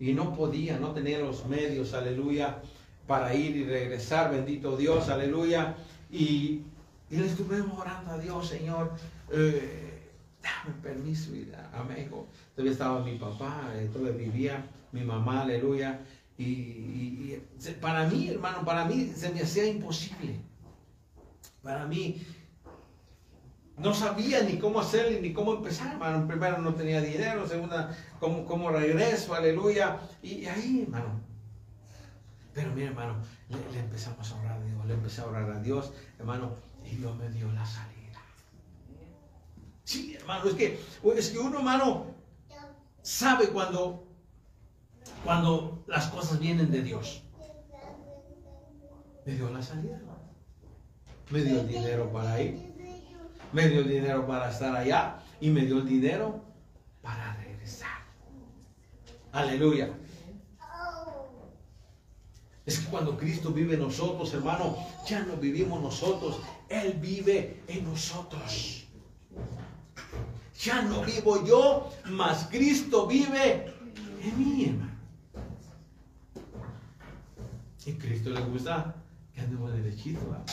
[0.00, 2.62] y no podía, no tenía los medios, aleluya,
[3.06, 5.76] para ir y regresar, bendito Dios, aleluya.
[6.10, 6.62] Y,
[7.10, 8.92] y le estuvimos orando a Dios, Señor,
[9.30, 10.08] eh,
[10.42, 12.26] dame permiso ir a, México.
[12.54, 16.00] Todavía estaba mi papá, eh, todavía vivía mi mamá, aleluya.
[16.38, 17.36] Y,
[17.82, 20.36] para mí, hermano, para mí se me hacía imposible.
[21.62, 22.24] Para mí,
[23.80, 26.26] no sabía ni cómo hacerle ni cómo empezar, hermano.
[26.26, 29.98] Primero no tenía dinero, segunda, cómo, cómo regreso, aleluya.
[30.22, 31.20] Y ahí, hermano.
[32.52, 33.16] Pero mira, hermano,
[33.48, 36.52] le, empezamos a orar a Dios, le empecé a orar a Dios, hermano,
[36.84, 38.20] y Dios me dio la salida.
[39.84, 40.80] Sí, hermano, es que,
[41.16, 42.06] es que uno, hermano,
[43.02, 44.06] sabe cuando,
[45.24, 47.22] cuando las cosas vienen de Dios.
[49.24, 50.20] Me dio la salida, hermano.
[51.30, 52.69] Me dio el dinero para ir
[53.52, 56.40] me dio el dinero para estar allá y me dio el dinero
[57.02, 58.00] para regresar.
[59.32, 59.90] Aleluya.
[62.66, 64.76] Es que cuando Cristo vive en nosotros, hermano,
[65.08, 68.84] ya no vivimos nosotros, Él vive en nosotros.
[70.62, 73.74] Ya no vivo yo, mas Cristo vive
[74.22, 74.90] en mí, hermano.
[77.86, 78.94] Y Cristo le gusta
[79.34, 80.20] que andemos derechito.
[80.30, 80.44] ¿verdad?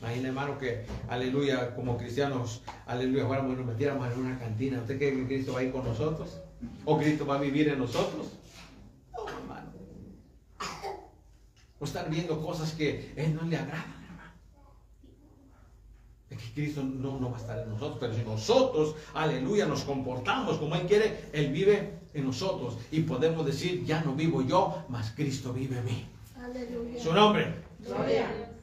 [0.00, 4.80] Imagina, hermano, que, aleluya, como cristianos, aleluya, ahora nos metiéramos en una cantina.
[4.80, 6.40] ¿Usted cree que Cristo va a ir con nosotros?
[6.84, 8.32] ¿O Cristo va a vivir en nosotros?
[9.12, 9.72] No, hermano.
[11.78, 14.32] O estar viendo cosas que a Él no le agradan, hermano.
[16.30, 19.84] Es que Cristo no, no va a estar en nosotros, pero si nosotros, aleluya, nos
[19.84, 22.78] comportamos como Él quiere, Él vive en nosotros.
[22.90, 26.06] Y podemos decir, ya no vivo yo, mas Cristo vive en mí.
[26.36, 27.02] Aleluya.
[27.02, 27.54] Su nombre.
[27.80, 28.53] Gloria.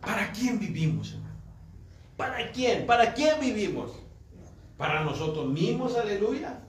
[0.00, 1.34] ¿Para quién vivimos, hermano?
[2.16, 2.86] ¿Para quién?
[2.86, 3.92] ¿Para quién vivimos?
[4.76, 6.60] ¿Para nosotros mismos, aleluya?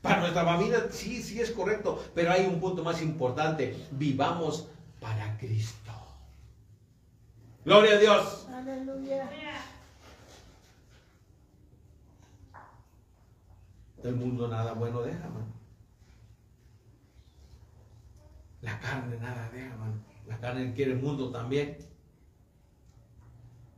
[0.00, 3.76] Para nuestra familia, sí, sí es correcto, pero hay un punto más importante.
[3.92, 4.68] Vivamos
[5.00, 5.92] para Cristo.
[7.64, 8.46] Gloria a Dios.
[8.52, 9.30] Aleluya.
[14.02, 15.52] El mundo nada bueno deja, hermano.
[18.62, 19.94] La carne nada deja, hermano.
[20.26, 21.76] La carne quiere el mundo también.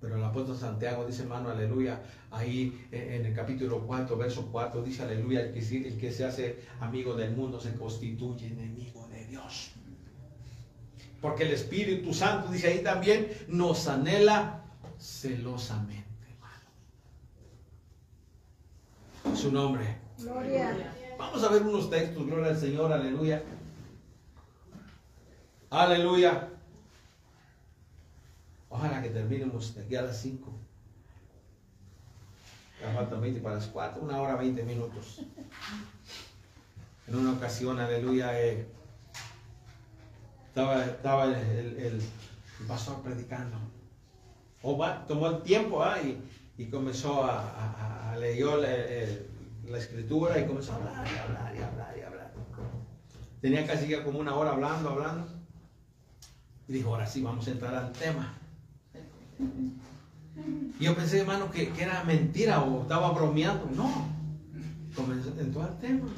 [0.05, 5.03] Pero el apóstol Santiago dice, hermano, aleluya, ahí en el capítulo 4, verso 4, dice,
[5.03, 9.71] aleluya, el que, el que se hace amigo del mundo se constituye enemigo de Dios.
[11.23, 14.63] Porque el Espíritu Santo, dice ahí también, nos anhela
[14.99, 16.69] celosamente, hermano.
[19.35, 19.87] Su nombre.
[20.19, 20.93] Gloria.
[21.19, 23.43] Vamos a ver unos textos, gloria al Señor, aleluya.
[25.71, 26.51] Aleluya.
[28.75, 30.53] Ojalá que terminemos de aquí a las 5.
[32.81, 35.21] Ya faltan 20 para las 4, una hora 20 minutos.
[37.07, 38.67] En una ocasión, aleluya, eh,
[40.49, 42.03] estaba, estaba el,
[42.67, 43.59] pastor predicando.
[44.63, 45.99] O tomó el tiempo ah,
[46.59, 48.99] y, comenzó a, a, leer
[49.69, 52.33] la, escritura y comenzó a hablar y hablar y hablar y hablar.
[53.41, 55.29] Tenía casi ya como una hora hablando, hablando.
[56.67, 58.41] Y dijo, ahora sí, vamos a entrar al tema.
[60.79, 63.67] Y yo pensé, hermano, que, era mentira o estaba bromeando.
[63.75, 64.09] No,
[64.95, 66.09] comenzó, entró al tema.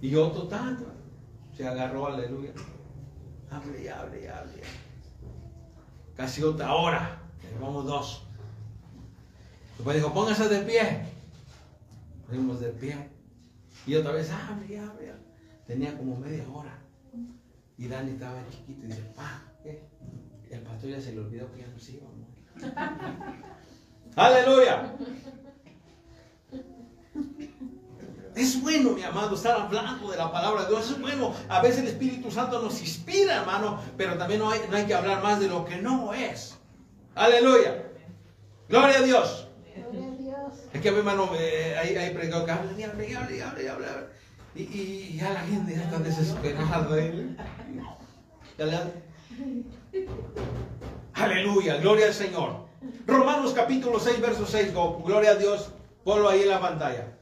[0.00, 0.84] Y otro tanto
[1.56, 2.52] se agarró, aleluya.
[3.50, 4.62] Hable, hable, hable.
[6.16, 7.20] Casi otra hora.
[7.60, 8.22] Vamos dos.
[9.76, 11.02] Después dijo, póngase de pie.
[12.28, 12.96] Fuimos de pie.
[13.86, 15.12] Y otra vez, hable, hable.
[15.66, 16.78] Tenía como media hora.
[17.78, 19.82] Y Dani estaba chiquito y dice, pa, ¿qué?
[20.50, 22.26] El pastor ya se le olvidó que ya nos íbamos.
[24.16, 24.94] Aleluya.
[28.34, 30.90] Es bueno, mi amado, estar hablando de la palabra de Dios.
[30.90, 31.34] Es bueno.
[31.48, 35.40] A veces el Espíritu Santo nos inspira, hermano, pero también no hay, que hablar más
[35.40, 36.54] de lo que no es.
[37.14, 37.82] Aleluya.
[38.68, 39.48] Gloria a Dios.
[40.72, 43.66] Es que, mi hermano, eh, hay, hay predicador que hablan y hablan y hablan y
[43.68, 44.06] hablan.
[44.54, 46.88] Y, y, ya la gente ya está desesperada.
[51.14, 52.66] Aleluya, gloria al Señor.
[53.06, 54.72] Romanos capítulo 6, verso 6.
[55.04, 55.70] Gloria a Dios.
[56.04, 57.12] Ponlo ahí en la pantalla.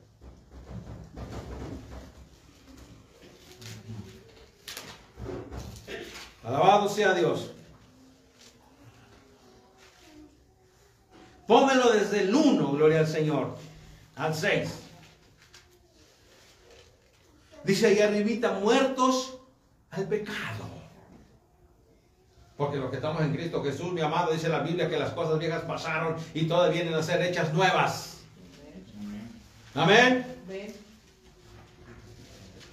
[6.43, 7.51] Alabado sea Dios.
[11.47, 13.57] Pónmelo desde el 1, gloria al Señor,
[14.17, 14.69] al 6.
[17.65, 19.39] Dice ahí arribita, muertos
[19.91, 20.74] al pecado.
[22.57, 25.39] Porque los que estamos en Cristo Jesús, mi amado, dice la Biblia que las cosas
[25.39, 28.19] viejas pasaron y todas vienen a ser hechas nuevas.
[29.75, 30.25] Amén.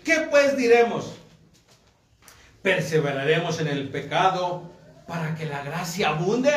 [0.03, 1.13] ¿Qué pues diremos?
[2.61, 4.69] ¿Perseveraremos en el pecado
[5.07, 6.51] para que la gracia abunde?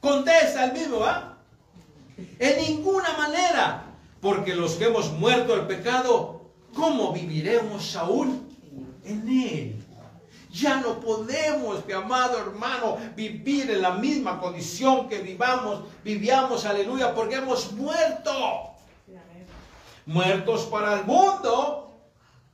[0.00, 1.38] Contesta el mismo, ¿va?
[2.38, 3.84] En ninguna manera,
[4.20, 8.48] porque los que hemos muerto al pecado, ¿cómo viviremos aún
[9.04, 9.87] en él?
[10.58, 17.14] Ya no podemos, mi amado hermano, vivir en la misma condición que vivamos, vivíamos, aleluya,
[17.14, 18.32] porque hemos muerto.
[20.06, 22.00] Muertos para el mundo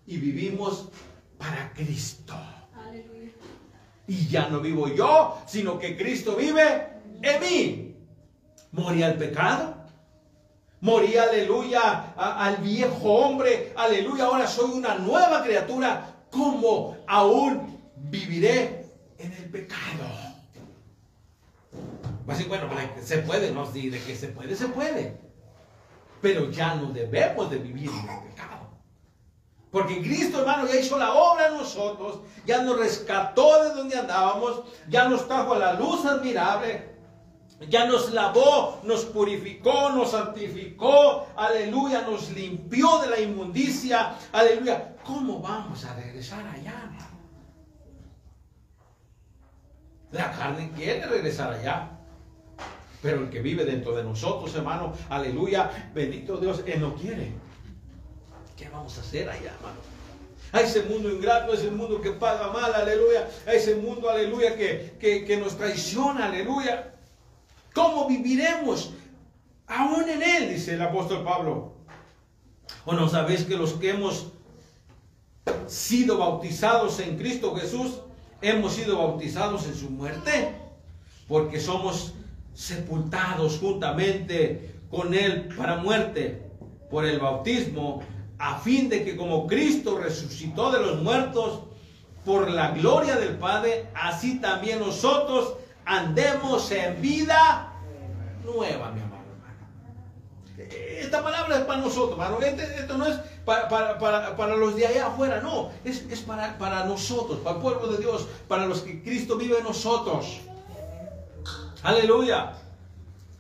[0.07, 0.89] y vivimos
[1.39, 2.35] para Cristo.
[4.07, 6.89] Y ya no vivo yo, sino que Cristo vive
[7.23, 7.97] en mí.
[8.73, 9.77] Morí al pecado.
[10.83, 13.73] Morí, aleluya, al viejo hombre.
[13.77, 16.11] Aleluya, ahora soy una nueva criatura.
[16.31, 17.74] Como aún
[18.11, 18.87] viviré
[19.19, 20.05] en el pecado.
[22.29, 22.69] Va a decir, bueno,
[23.03, 25.19] se puede, no, sí, de que se puede, se puede.
[26.21, 28.55] Pero ya no debemos de vivir en el pecado.
[29.71, 34.63] Porque Cristo, hermano, ya hizo la obra en nosotros, ya nos rescató de donde andábamos,
[34.89, 36.95] ya nos trajo a la luz admirable,
[37.69, 44.97] ya nos lavó, nos purificó, nos santificó, aleluya, nos limpió de la inmundicia, aleluya.
[45.05, 46.84] ¿Cómo vamos a regresar allá?
[50.15, 51.91] La carne quiere regresar allá.
[53.03, 57.33] Pero el que vive dentro de nosotros, hermano, aleluya, bendito Dios, Él no quiere.
[58.57, 59.81] ¿Qué vamos a hacer allá, hermano?
[60.53, 63.29] A ese mundo ingrato, a ese mundo que paga mal, aleluya.
[63.45, 66.95] A ese mundo, aleluya, que, que nos traiciona, aleluya.
[67.75, 68.93] ¿Cómo viviremos
[69.67, 70.51] aún en Él?
[70.51, 71.75] Dice el apóstol Pablo.
[72.85, 74.29] ¿O no sabéis que los que hemos
[75.67, 78.04] sido bautizados en Cristo Jesús,
[78.45, 80.55] hemos sido bautizados en su muerte,
[81.27, 82.15] porque somos
[82.53, 86.43] sepultados juntamente con Él para muerte
[86.91, 88.03] por el bautismo,
[88.39, 91.61] a fin de que como Cristo resucitó de los muertos
[92.25, 97.73] por la gloria del Padre, así también nosotros andemos en vida
[98.45, 100.71] nueva, mi amado hermano.
[101.01, 102.41] esta palabra es para nosotros, hermano.
[102.41, 105.71] Este, esto no es para, los de allá afuera, no.
[105.85, 109.65] Es, para, para nosotros, para el pueblo de Dios, para los que Cristo vive en
[109.65, 110.41] nosotros.
[111.83, 112.55] Aleluya.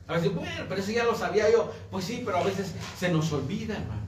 [0.06, 1.72] A veces, bueno, pero eso ya lo sabía yo.
[1.90, 4.04] Pues sí, pero a veces se nos olvida, hermano.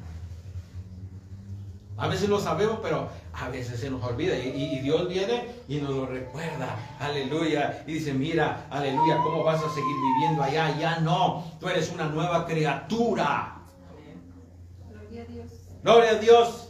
[1.98, 4.36] A veces lo sabemos, pero a veces se nos olvida.
[4.36, 6.76] Y, Dios viene y nos lo recuerda.
[7.00, 7.82] Aleluya.
[7.86, 10.76] Y dice, mira, aleluya, ¿cómo vas a seguir viviendo allá?
[10.78, 11.44] Ya no.
[11.58, 13.55] Tú eres una nueva criatura.
[15.86, 16.68] Gloria a Dios.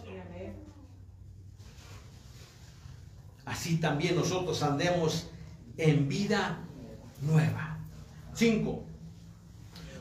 [3.47, 5.29] Así también nosotros andemos
[5.79, 6.59] en vida
[7.23, 7.79] nueva.
[8.35, 8.85] Cinco.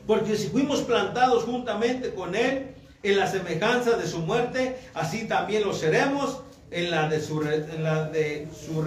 [0.06, 5.64] Porque si fuimos plantados juntamente con Él en la semejanza de su muerte, así también
[5.64, 8.84] lo seremos en la de su, de su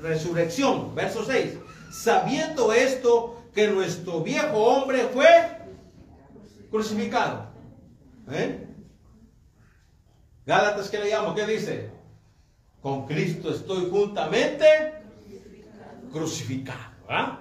[0.00, 0.94] resurrección.
[0.94, 1.54] Verso 6.
[1.90, 5.26] Sabiendo esto, que nuestro viejo hombre fue
[6.70, 7.50] crucificado.
[8.30, 8.68] ¿Eh?
[10.44, 11.34] Gálatas, ¿qué le llamo?
[11.34, 11.90] ¿Qué dice?
[12.80, 14.66] Con Cristo estoy juntamente
[16.10, 16.92] crucificado.
[17.08, 17.40] ¿ah?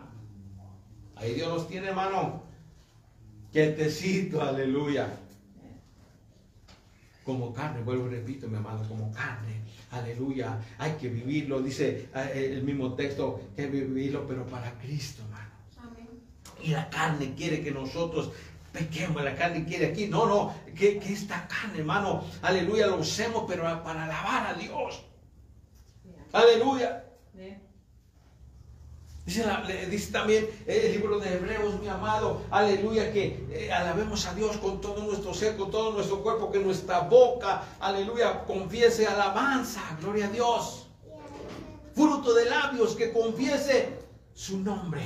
[1.16, 2.44] Ahí Dios nos tiene, hermano.
[3.52, 5.10] Quietecito, aleluya.
[7.24, 9.62] Como carne, vuelvo y repito, mi amado, como carne.
[9.92, 10.60] Aleluya.
[10.78, 15.52] Hay que vivirlo, dice eh, el mismo texto, que vivirlo, pero para Cristo, hermano.
[16.64, 18.32] Y la carne quiere que nosotros
[18.72, 20.08] pequemos, la carne quiere aquí.
[20.08, 25.04] No, no, que, que esta carne, hermano, aleluya, lo usemos, pero para alabar a Dios.
[26.32, 27.06] Aleluya.
[29.26, 34.82] Dice, también el libro de Hebreos, mi amado, aleluya, que eh, alabemos a Dios con
[34.82, 40.30] todo nuestro ser, con todo nuestro cuerpo, que nuestra boca, aleluya, confiese alabanza, gloria a
[40.30, 40.88] Dios.
[41.94, 44.00] Fruto de labios que confiese
[44.34, 45.02] su nombre.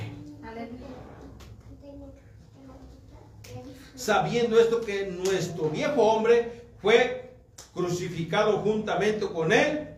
[3.95, 7.33] Sabiendo esto que nuestro viejo hombre fue
[7.73, 9.89] crucificado juntamente con él,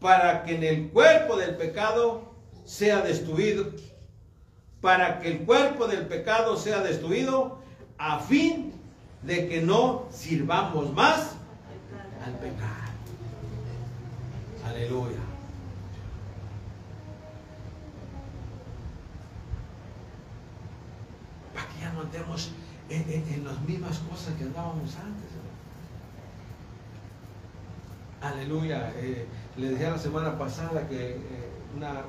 [0.00, 2.34] para que en el cuerpo del pecado
[2.64, 3.72] sea destruido,
[4.80, 7.58] para que el cuerpo del pecado sea destruido,
[7.98, 8.72] a fin
[9.22, 11.32] de que no sirvamos más
[12.24, 12.86] al pecado.
[14.66, 15.16] Aleluya.
[21.54, 22.50] Para que ya no andemos
[22.88, 25.26] en, las mismas cosas que andábamos antes.
[28.20, 28.92] Aleluya.
[28.96, 29.26] Eh,
[29.56, 31.18] le decía la semana pasada que eh,
[31.76, 32.02] una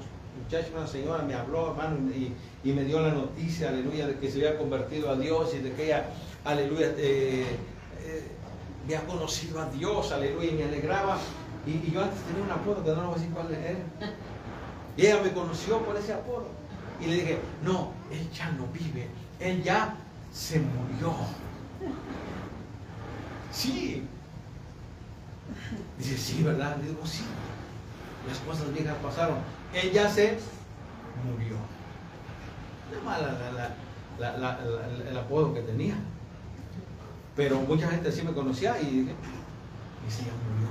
[0.43, 2.33] muchacho, una señora me habló, hermano, y,
[2.71, 5.85] me dio la noticia, aleluya, de que se había convertido a Dios y de que
[5.85, 6.09] ella,
[6.43, 7.45] aleluya, eh,
[8.01, 8.27] eh,
[8.83, 11.17] había conocido a Dios, aleluya, y me alegraba.
[11.65, 13.79] Y, yo antes tenía un apodo que no voy a decir cuál era.
[14.97, 16.47] Y ella me conoció por ese apodo.
[16.99, 19.07] Y le dije, no, él ya no vive,
[19.39, 19.95] él ya
[20.37, 21.13] se murió.
[23.51, 24.03] Sí.
[25.97, 26.77] Dice, sí, ¿verdad?
[26.77, 27.23] Le digo, sí.
[28.27, 29.37] Las cosas viejas pasaron
[29.73, 30.37] ella se
[31.25, 31.55] murió.
[32.91, 33.09] No
[34.19, 34.59] la,
[35.09, 35.95] el apodo que tenía.
[37.35, 39.15] Pero mucha gente sí me conocía y dije,
[40.07, 40.69] y sí, murió.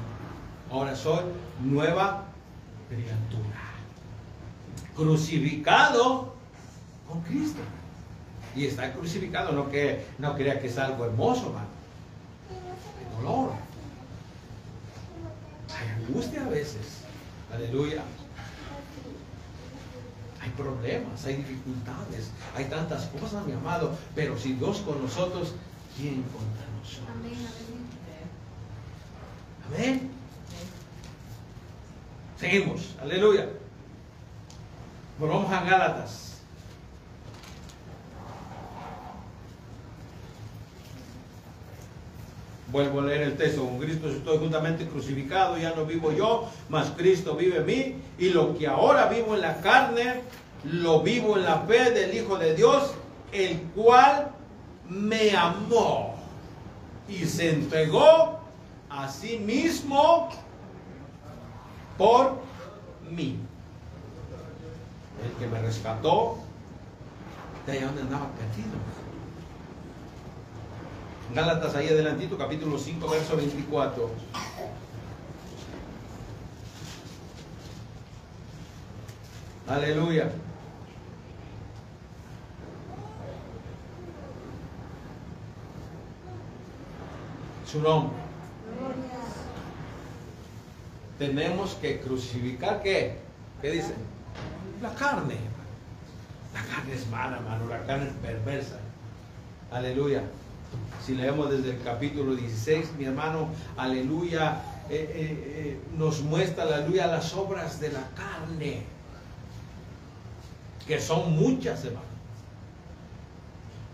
[0.70, 1.24] Ahora soy
[1.62, 2.24] nueva
[2.88, 3.60] criatura.
[4.96, 6.34] Crucificado
[7.08, 7.60] con Cristo.
[8.56, 11.68] Y está crucificado, no que no crea que es algo hermoso, hermano.
[12.98, 13.52] Hay dolor.
[15.78, 17.02] Hay angustia a veces.
[17.52, 18.02] Aleluya
[20.46, 25.54] hay problemas, hay dificultades, hay tantas cosas, mi amado, pero si Dios con nosotros,
[25.96, 27.08] ¿quién contra nosotros?
[27.18, 27.36] Amén.
[29.68, 30.10] Amén.
[32.38, 33.48] Seguimos, aleluya.
[35.18, 36.25] Volvamos a Gálatas.
[42.76, 43.64] Vuelvo a leer el texto.
[43.64, 47.96] Con Cristo estoy juntamente crucificado, ya no vivo yo, mas Cristo vive en mí.
[48.18, 50.20] Y lo que ahora vivo en la carne,
[50.62, 52.92] lo vivo en la fe del Hijo de Dios,
[53.32, 54.30] el cual
[54.90, 56.16] me amó
[57.08, 58.40] y se entregó
[58.90, 60.28] a sí mismo
[61.96, 62.36] por
[63.10, 63.38] mí.
[65.24, 66.36] El que me rescató
[67.64, 69.05] de allá donde andaba perdido.
[71.34, 74.10] Gálatas ahí adelantito, capítulo 5, verso 24.
[79.68, 80.30] Aleluya.
[87.70, 88.16] Su nombre.
[91.18, 93.18] Tenemos que crucificar qué?
[93.60, 93.94] ¿Qué dice?
[94.80, 95.36] La carne.
[96.54, 97.66] La carne es mala, hermano.
[97.66, 98.78] La carne es perversa.
[99.72, 100.22] Aleluya.
[101.04, 104.60] Si leemos desde el capítulo 16, mi hermano, aleluya,
[104.90, 108.82] eh, eh, eh, nos muestra, aleluya, las obras de la carne,
[110.86, 112.06] que son muchas, hermano.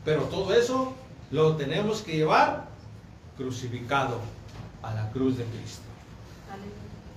[0.05, 0.95] Pero todo eso
[1.31, 2.67] lo tenemos que llevar
[3.37, 4.19] crucificado
[4.83, 5.83] a la cruz de Cristo.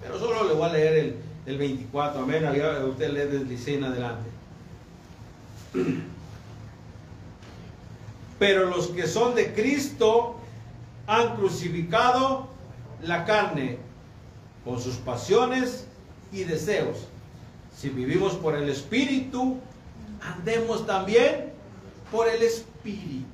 [0.01, 2.45] Pero solo le voy a leer el, el 24, amén.
[2.89, 4.30] Usted lee desde 16 en adelante.
[8.39, 10.36] Pero los que son de Cristo
[11.07, 12.47] han crucificado
[13.01, 13.77] la carne
[14.63, 15.86] con sus pasiones
[16.31, 16.97] y deseos.
[17.75, 19.57] Si vivimos por el Espíritu,
[20.21, 21.53] andemos también
[22.11, 23.25] por el Espíritu.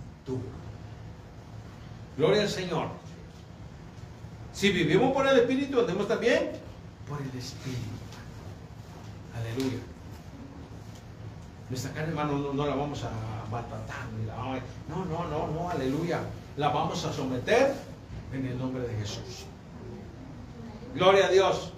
[2.18, 2.88] Gloria al Señor.
[4.54, 6.52] Si vivimos por el Espíritu, andemos también
[7.08, 7.80] por el Espíritu.
[9.36, 9.91] Aleluya.
[11.72, 13.96] Nuestra carne, hermano, no, la vamos a maltratar.
[14.90, 16.20] no, no, no, no, aleluya.
[16.58, 17.74] La vamos a someter
[18.34, 19.46] en el nombre de Jesús.
[20.94, 21.72] Gloria a Dios.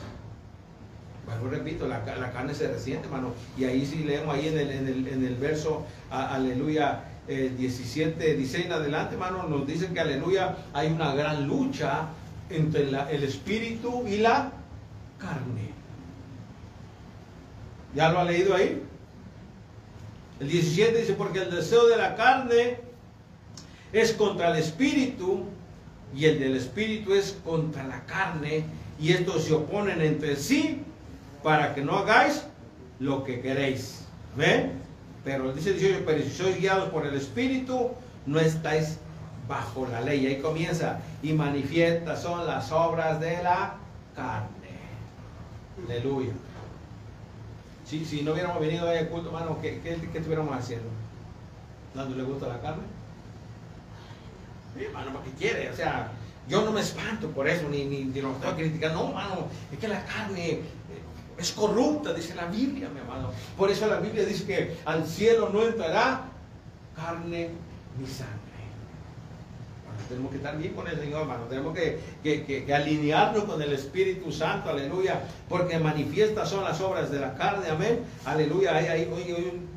[1.28, 3.34] Bueno, repito, la, carne se resiente, hermano.
[3.56, 8.72] Y ahí sí leemos ahí en el, en el, verso, aleluya, 17, eh, 16 en
[8.72, 12.08] adelante, hermano, nos dicen que, aleluya, hay una gran lucha
[12.50, 14.54] entre el espíritu y la
[15.20, 15.70] carne.
[17.94, 18.82] ¿Ya lo ha leído ahí?
[20.40, 22.78] El 17 dice, porque el deseo de la carne
[23.92, 25.46] es contra el espíritu
[26.16, 28.66] y el del espíritu es contra la carne
[29.00, 30.82] y estos se oponen entre sí
[31.44, 32.44] para que no hagáis
[33.00, 34.06] lo que queréis.
[34.36, 34.74] ¿Ven?
[35.24, 37.92] Pero dice 18, pero si sois guiados por el espíritu,
[38.26, 38.98] no estáis
[39.48, 40.26] bajo la ley.
[40.26, 41.00] Ahí comienza.
[41.22, 43.76] Y manifiestas son las obras de la
[44.16, 44.50] carne.
[45.86, 46.32] Aleluya.
[47.86, 50.88] Si, si no hubiéramos venido al culto, hermano, ¿qué, qué, estuviéramos haciendo?
[51.94, 52.84] ¿Dándole gusto a la carne?
[54.80, 55.70] Hermano, ¿para qué quiere?
[55.70, 56.12] O sea,
[56.48, 59.04] yo no me espanto por eso, ni, ni, ni lo estoy criticando.
[59.04, 60.62] No, hermano, es que la carne eh,
[61.38, 63.32] es corrupta, dice la Biblia, mi hermano.
[63.58, 66.26] Por eso la Biblia dice que al cielo no entrará
[66.96, 67.50] carne
[68.00, 68.43] ni sangre.
[70.08, 71.45] Tenemos que estar bien con el Señor, hermano.
[71.45, 75.22] Tenemos que, que, alinearnos con el Espíritu Santo, aleluya.
[75.49, 77.99] Porque manifiestas son las obras de la carne, amén.
[78.26, 78.76] Aleluya.
[78.76, 79.74] Hay, hay, un,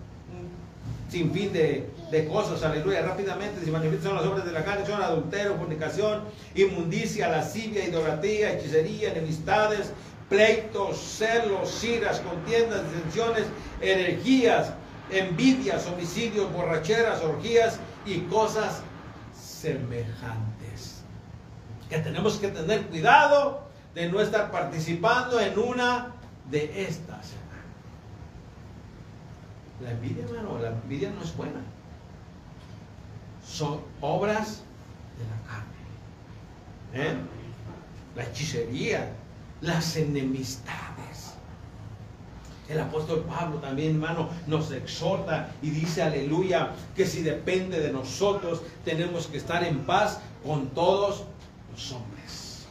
[1.10, 3.02] sinfín de, de, cosas, aleluya.
[3.02, 6.22] Rápidamente, si manifiestan las obras de la carne, son adulterio, fornicación,
[6.54, 9.92] inmundicia, lascivia, idolatría, hechicería, enemistades,
[10.28, 13.44] pleitos, celos, iras, contiendas, disensiones,
[13.80, 14.72] energías,
[15.10, 18.82] envidias, homicidios, borracheras, orgías y cosas
[19.66, 21.02] semejantes.
[21.88, 26.12] Que tenemos que tener cuidado de no estar participando en una
[26.50, 27.32] de estas.
[29.82, 31.60] La envidia, hermano, la envidia no es buena.
[33.46, 34.62] Son obras
[35.18, 37.10] de la carne.
[37.10, 37.16] ¿Eh?
[38.14, 39.12] La hechicería,
[39.60, 41.15] las enemistades.
[42.68, 48.62] El apóstol Pablo también, hermano, nos exhorta y dice, aleluya, que si depende de nosotros,
[48.84, 51.24] tenemos que estar en paz con todos
[51.72, 52.66] los hombres.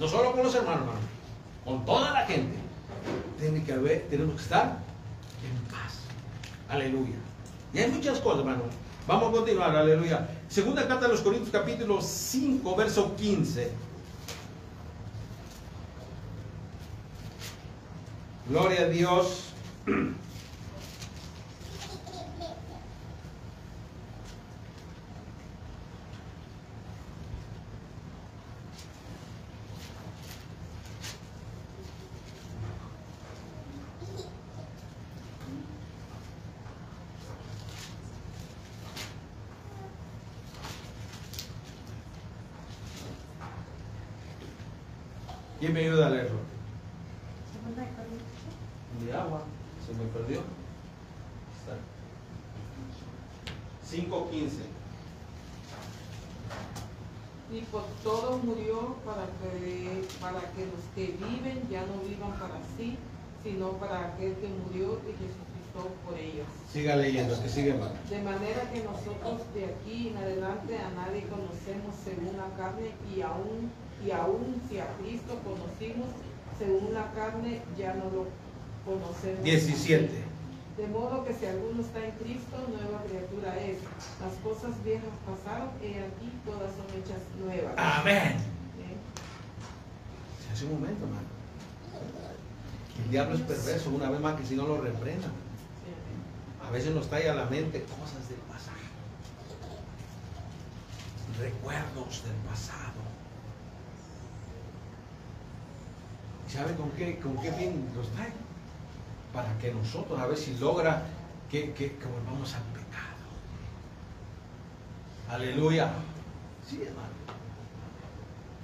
[0.00, 1.00] No solo con los hermanos, hermano,
[1.64, 2.56] con toda la gente.
[3.38, 4.78] Tiene que haber, tenemos que estar
[5.44, 5.98] en paz.
[6.68, 7.16] Aleluya.
[7.74, 8.62] Y hay muchas cosas, hermano.
[9.06, 10.28] Vamos a continuar, aleluya.
[10.48, 13.70] Segunda carta de los Corintios, capítulo 5, verso 15.
[18.48, 19.52] Gloria a Dios.
[45.60, 46.48] ¿Quién me ayuda a leerlo?
[49.08, 49.42] de agua.
[49.86, 50.42] Se me perdió.
[53.90, 54.48] 5.15.
[57.50, 60.40] Y por todo murió para que, para
[60.98, 62.98] que viven ya no vivan para sí,
[63.44, 66.50] sino para aquel que murió y resucitó por ellos.
[66.72, 67.94] Siga leyendo, que sigue mal.
[68.10, 73.22] De manera que nosotros de aquí en adelante a nadie conocemos según la carne y
[73.22, 73.70] aún,
[74.04, 76.10] y aún si a Cristo conocimos
[76.58, 78.26] según la carne, ya no lo
[79.44, 80.08] 17.
[80.78, 83.76] De modo que si alguno está en Cristo, nueva criatura es.
[84.18, 87.74] Las cosas viejas pasaron y aquí todas son hechas nuevas.
[87.76, 88.57] Amén.
[90.58, 91.28] Hace un momento, hermano.
[93.04, 95.30] El diablo es perverso, una vez más que si no lo reprendan.
[96.66, 98.76] A veces nos trae a la mente cosas del pasado.
[101.38, 102.98] recuerdos del pasado.
[106.48, 108.32] ¿Y sabe con qué, con qué fin los trae?
[109.32, 111.04] Para que nosotros a ver si logra
[111.48, 113.28] que, que, que volvamos al pecado.
[115.30, 115.92] Aleluya.
[116.68, 117.37] Sí, hermano.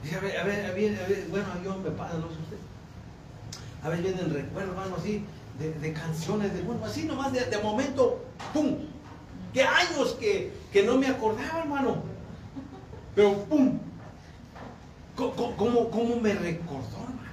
[0.04, 2.34] Dice, a ver, a ver, a ver, a ver, bueno, yo me pasa, no sé
[2.34, 2.58] usted.
[3.82, 5.24] A ver, viene el recuerdo, hermano, así,
[5.58, 8.76] de, canciones, de bueno, así nomás de, de momento, ¡pum!
[9.54, 12.02] ¿Qué años que, que no me acordaba, hermano?
[13.14, 13.78] Pero ¡pum!
[15.16, 17.32] ¿Cómo, cómo, cómo me recordó, hermano?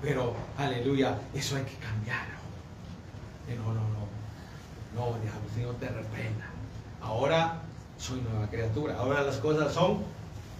[0.00, 2.34] Pero, aleluya, eso hay que cambiarlo.
[3.48, 4.02] Eh, No, no, no.
[4.94, 6.44] No, diablo, Señor te reprenda.
[7.00, 7.62] Ahora
[7.98, 8.96] soy nueva criatura.
[8.98, 10.02] Ahora las cosas son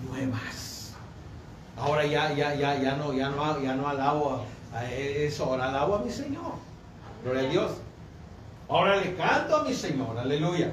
[0.09, 0.95] nuevas.
[1.77, 5.97] Ahora ya, ya, ya, ya no, ya no, ya no alabo a, eso, ahora alabo
[5.97, 6.55] a mi Señor.
[7.25, 7.73] Gloria a Dios.
[8.69, 10.73] Ahora le canto a mi Señor, aleluya.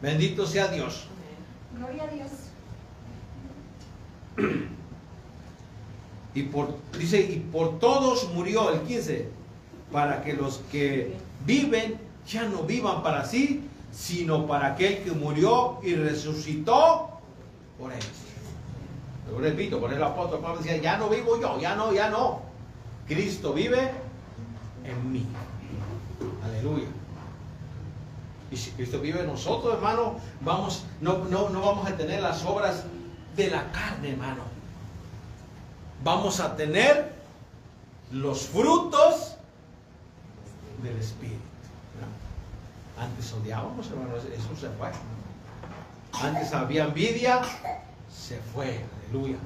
[0.00, 1.06] Bendito sea Dios.
[1.76, 2.30] Gloria a Dios.
[6.34, 9.28] Y por, dice, y por todos murió el 15,
[9.92, 11.14] para que los que
[11.46, 13.62] viven ya no vivan para sí,
[13.92, 17.20] sino para aquel que murió y resucitó
[17.78, 18.23] por ellos.
[19.34, 22.42] Lo repito, por el apóstol Pablo decía, ya no vivo yo, ya no, ya no.
[23.08, 23.90] Cristo vive
[24.84, 25.26] en mí.
[26.44, 26.86] Aleluya.
[28.52, 32.44] Y si Cristo vive en nosotros, hermano, vamos, no, no, no vamos a tener las
[32.44, 32.84] obras
[33.34, 34.42] de la carne, hermano.
[36.04, 37.12] Vamos a tener
[38.12, 39.36] los frutos
[40.82, 41.40] del Espíritu.
[42.96, 44.92] Antes odiábamos, hermano, eso se fue.
[46.22, 47.42] Antes había envidia,
[48.08, 48.80] se fue,
[49.14, 49.38] aleluya.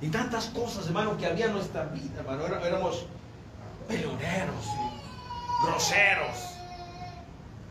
[0.00, 2.46] Y tantas cosas, hermano, que había en nuestra vida, hermano.
[2.46, 3.06] Éramos
[3.88, 4.66] peleoneros,
[5.66, 6.50] groseros.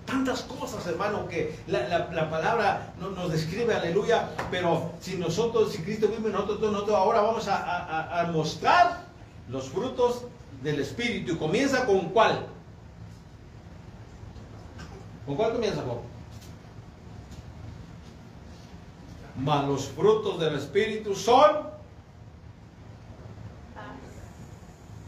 [0.06, 4.30] Tantas cosas, hermano, que la, la- la palabra no- nos describe, aleluya.
[4.52, 9.02] Pero si nosotros, si Cristo vive en nosotros, nosotros ahora vamos a mostrar
[9.50, 10.24] los frutos
[10.62, 11.34] del Espíritu.
[11.34, 12.46] Y comienza con cuál?
[15.26, 16.00] ¿Con cuál comienza, Bob?
[19.38, 21.74] Mas los frutos del Espíritu son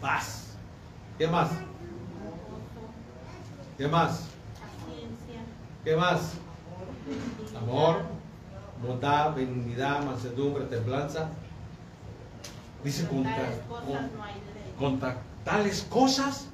[0.02, 0.56] paz.
[1.18, 1.50] ¿Qué más?
[3.78, 4.28] ¿Qué más?
[5.84, 6.34] ¿Qué más?
[7.56, 8.02] Amor,
[8.86, 11.30] bondad, benignidad, mansedumbre, templanza.
[12.84, 14.74] Dice contra, Tales cosas con- no hay ley.
[14.78, 16.48] contra tales cosas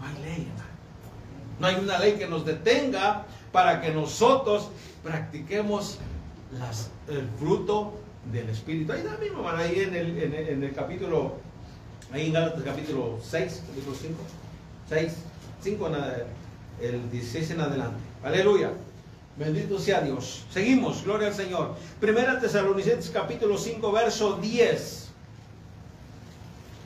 [0.00, 0.52] no hay ley.
[1.58, 4.68] No hay una ley que nos detenga para que nosotros
[5.02, 5.98] practiquemos
[6.52, 7.94] las- el fruto
[8.32, 8.92] del Espíritu.
[8.92, 11.34] Ahí hermano, ahí en el, en el- en el capítulo,
[12.12, 14.20] ahí en Gálatas capítulo 6, capítulo 5,
[14.88, 15.12] 6,
[15.62, 16.26] 5 en ade-
[16.80, 17.98] el 16 en adelante.
[18.22, 18.70] Aleluya.
[19.38, 20.46] Bendito sea Dios.
[20.50, 21.74] Seguimos, gloria al Señor.
[22.00, 25.08] Primera Tesalonicenses capítulo 5, verso 10.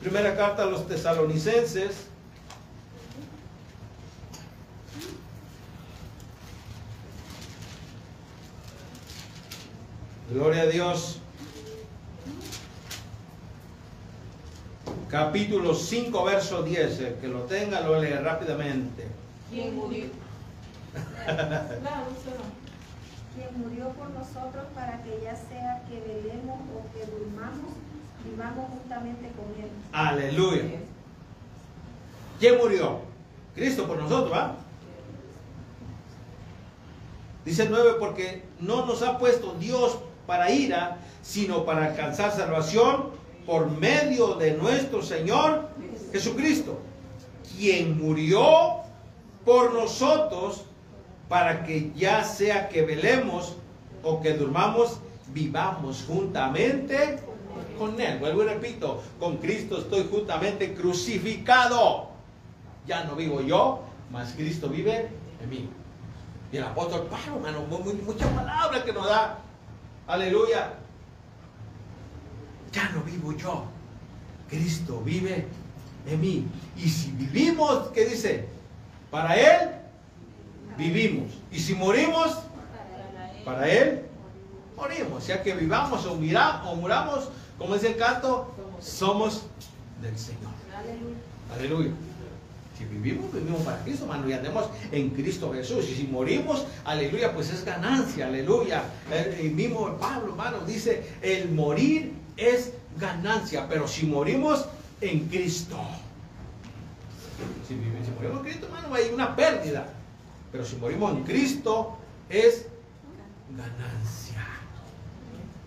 [0.01, 2.07] Primera carta a los tesalonicenses.
[10.31, 11.17] Gloria a Dios.
[15.09, 16.99] Capítulo 5, verso 10.
[17.01, 19.07] El que lo tenga lo lee rápidamente.
[19.49, 20.05] ¿Quién murió?
[21.25, 22.61] Claro, usted no.
[23.35, 27.73] Quien murió por nosotros para que ya sea que velemos o que durmamos,
[28.25, 29.69] vivamos juntamente con Él.
[29.91, 30.79] Aleluya.
[32.39, 32.99] ¿Quién murió?
[33.53, 34.55] Cristo por nosotros, ¿va?
[37.45, 43.09] Dice el 9, porque no nos ha puesto Dios para ira, sino para alcanzar salvación
[43.45, 45.69] por medio de nuestro Señor
[46.11, 46.79] Jesucristo,
[47.57, 48.81] quien murió
[49.45, 50.63] por nosotros
[51.27, 53.55] para que ya sea que velemos
[54.03, 54.99] o que durmamos,
[55.33, 57.19] vivamos juntamente
[57.77, 58.19] con Él.
[58.19, 62.09] Vuelvo y repito, con Cristo estoy juntamente crucificado.
[62.87, 65.09] Ya no vivo yo, mas Cristo vive
[65.41, 65.69] en mí.
[66.51, 69.39] Y el apóstol Pablo, hermano, mu- mu- muchas palabras que nos da.
[70.07, 70.73] Aleluya.
[72.71, 73.65] Ya no vivo yo.
[74.49, 75.47] Cristo vive
[76.07, 76.47] en mí.
[76.77, 78.47] Y si vivimos, ¿qué dice?
[79.09, 79.71] Para Él
[80.77, 81.31] vivimos.
[81.51, 82.39] Y si morimos,
[83.45, 84.05] para Él
[84.75, 85.23] morimos.
[85.23, 89.43] O sea que vivamos o, mira, o muramos, como dice el canto, somos
[90.01, 90.51] del Señor.
[91.53, 91.91] Aleluya.
[92.81, 95.87] Si vivimos, vivimos para Cristo, hermano, y andemos en Cristo Jesús.
[95.87, 98.81] Y si morimos, aleluya, pues es ganancia, aleluya.
[99.39, 104.65] El, mismo Pablo, hermano, dice, el morir es ganancia, pero si morimos
[104.99, 105.77] en Cristo.
[107.67, 109.85] Si, vivi- si morimos en Cristo, hermano, hay una pérdida.
[110.51, 111.97] Pero si morimos en Cristo,
[112.29, 112.65] es
[113.55, 114.43] ganancia.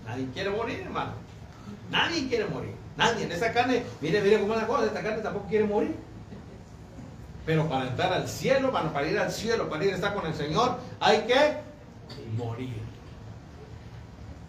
[0.04, 1.12] Nadie quiere morir, hermano.
[1.92, 2.72] Nadie quiere morir.
[2.96, 3.24] Nadie.
[3.24, 5.94] En esa carne, mire, mire cómo es la cosa, esta carne tampoco quiere morir.
[7.46, 10.26] Pero para entrar al cielo, hermano, para ir al cielo, para ir a estar con
[10.26, 11.58] el Señor, hay que
[12.36, 12.82] morir.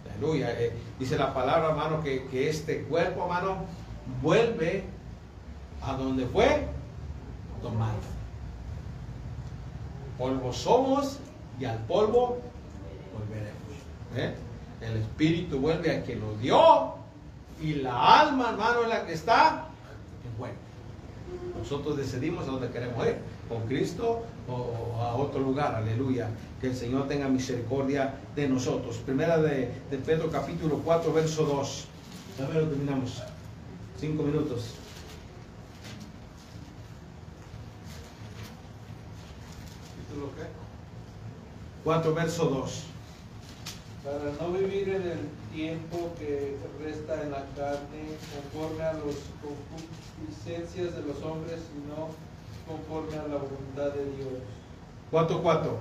[0.10, 0.52] Aleluya.
[0.52, 3.66] Eh, dice la palabra, hermano, que, que este cuerpo, hermano,
[4.22, 4.86] vuelve
[5.82, 6.68] a donde fue
[7.62, 8.16] tomado.
[10.18, 11.20] Polvo somos
[11.60, 12.40] y al polvo
[13.14, 13.56] volveremos.
[14.16, 14.36] ¿eh?
[14.82, 16.96] El espíritu vuelve a quien lo dio
[17.62, 19.66] y la alma, hermano, es la que está
[20.24, 20.65] en bueno.
[21.58, 23.18] Nosotros decidimos a dónde queremos ir,
[23.50, 26.30] con Cristo o a otro lugar, aleluya.
[26.62, 28.98] Que el Señor tenga misericordia de nosotros.
[28.98, 31.86] Primera de, de Pedro capítulo 4, verso 2.
[32.40, 33.24] Ya lo terminamos.
[34.00, 34.76] Cinco minutos.
[41.86, 42.84] 4, verso 2.
[44.04, 45.20] Para no vivir en el
[45.56, 48.04] tiempo que resta en la carne
[48.34, 52.10] conforme a las concupiscencias de los hombres, sino
[52.68, 54.40] conforme a la voluntad de Dios.
[55.12, 55.78] 4, 4.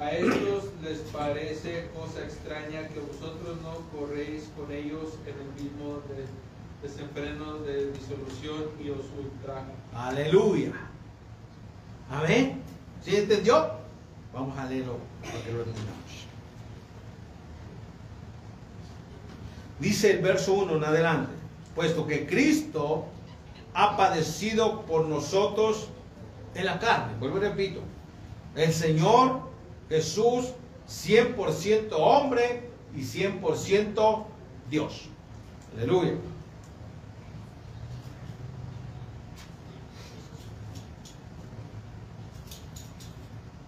[0.00, 6.00] A estos les parece cosa extraña que vosotros no corréis con ellos en el mismo
[6.08, 9.66] de- desenfreno de disolución y os ultraja.
[9.92, 10.70] Aleluya.
[12.08, 12.62] Amén.
[13.02, 13.72] ¿Sí entendió?
[14.32, 16.27] Vamos a leerlo para que lo entendamos.
[19.80, 21.32] Dice el verso 1 en adelante,
[21.74, 23.06] puesto que Cristo
[23.74, 25.88] ha padecido por nosotros
[26.54, 27.14] en la carne.
[27.20, 27.80] Vuelvo y repito,
[28.56, 29.40] el Señor
[29.88, 30.46] Jesús
[30.88, 34.24] 100% hombre y 100%
[34.68, 35.04] Dios.
[35.76, 36.14] Aleluya.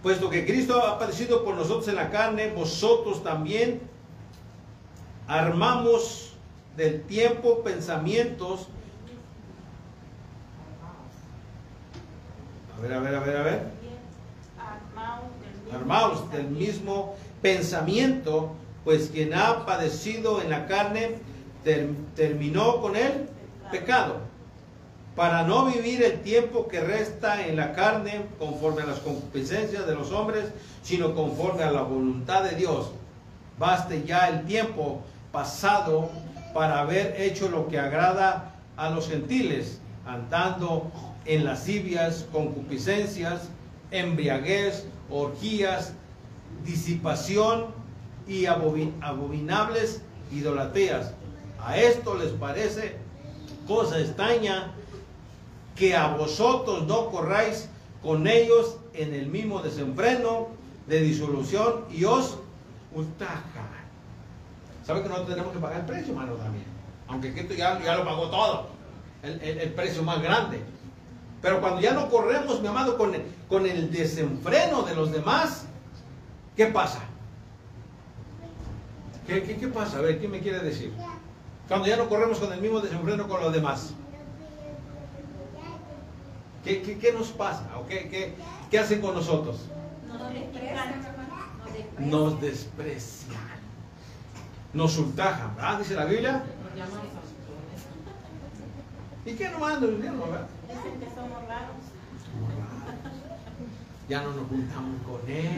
[0.03, 3.90] Puesto que Cristo ha padecido por nosotros en la carne, vosotros también
[5.31, 6.33] armamos
[6.75, 8.67] del tiempo pensamientos.
[12.77, 13.61] A ver, a ver, a ver, a ver.
[15.73, 18.51] Armaos del mismo pensamiento,
[18.83, 21.15] pues quien ha padecido en la carne
[21.63, 23.29] ter- terminó con el
[23.71, 24.17] pecado,
[25.15, 29.95] para no vivir el tiempo que resta en la carne conforme a las concupiscencias de
[29.95, 30.45] los hombres,
[30.83, 32.91] sino conforme a la voluntad de Dios.
[33.57, 35.01] Baste ya el tiempo
[35.31, 36.09] pasado
[36.53, 40.91] para haber hecho lo que agrada a los gentiles, andando
[41.25, 43.49] en lascivias, concupiscencias,
[43.91, 45.93] embriaguez, orgías,
[46.65, 47.67] disipación
[48.27, 50.01] y abomin- abominables
[50.31, 51.13] idolatrías.
[51.63, 52.95] A esto les parece
[53.67, 54.71] cosa extraña
[55.75, 57.69] que a vosotros no corráis
[58.01, 60.47] con ellos en el mismo desenfreno
[60.87, 62.37] de disolución y os
[62.93, 63.80] ultrajan.
[64.83, 66.65] ¿Sabe que nosotros tenemos que pagar el precio, hermano, también?
[67.07, 68.67] Aunque Cristo ya, ya lo pagó todo,
[69.23, 70.61] el, el- el precio más grande.
[71.41, 75.65] Pero cuando ya no corremos, mi amado, con el, con el desenfreno de los demás,
[76.55, 76.99] ¿qué pasa?
[79.27, 79.97] ¿Qué, qué, qué pasa?
[79.97, 80.93] A ver, ¿qué me quiere decir?
[81.67, 83.93] Cuando ya no corremos con el mismo desenfreno con los demás.
[86.63, 87.63] ¿Qué, qué, qué nos pasa?
[87.79, 88.35] ¿O qué, qué,
[88.69, 89.57] qué hacen con nosotros?
[90.07, 92.09] Nos desprecian.
[92.09, 93.50] Nos desprecian.
[94.73, 95.79] Nos ultrajan, ¿verdad?
[95.79, 96.43] Dice la Biblia.
[99.25, 100.47] ¿Y qué nos dijeron, verdad?
[100.67, 101.75] Dicen que somos raros.
[104.09, 105.53] Ya no nos juntamos con ellos.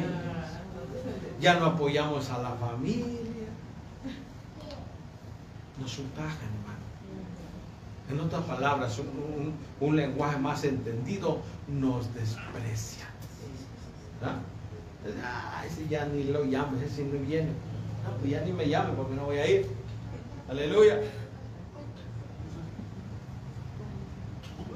[1.40, 3.06] Ya no apoyamos a la familia.
[5.80, 6.84] Nos ultrajan, hermano.
[8.10, 9.54] En otras palabras, un, un-
[9.88, 13.10] un lenguaje más entendido, nos desprecian.
[14.20, 14.38] ¿verdad?
[15.24, 17.50] Ah, ese ya ni lo llames, ese no viene.
[18.04, 19.68] No, pues ya ni me llame porque no voy a ir.
[20.50, 21.00] Aleluya.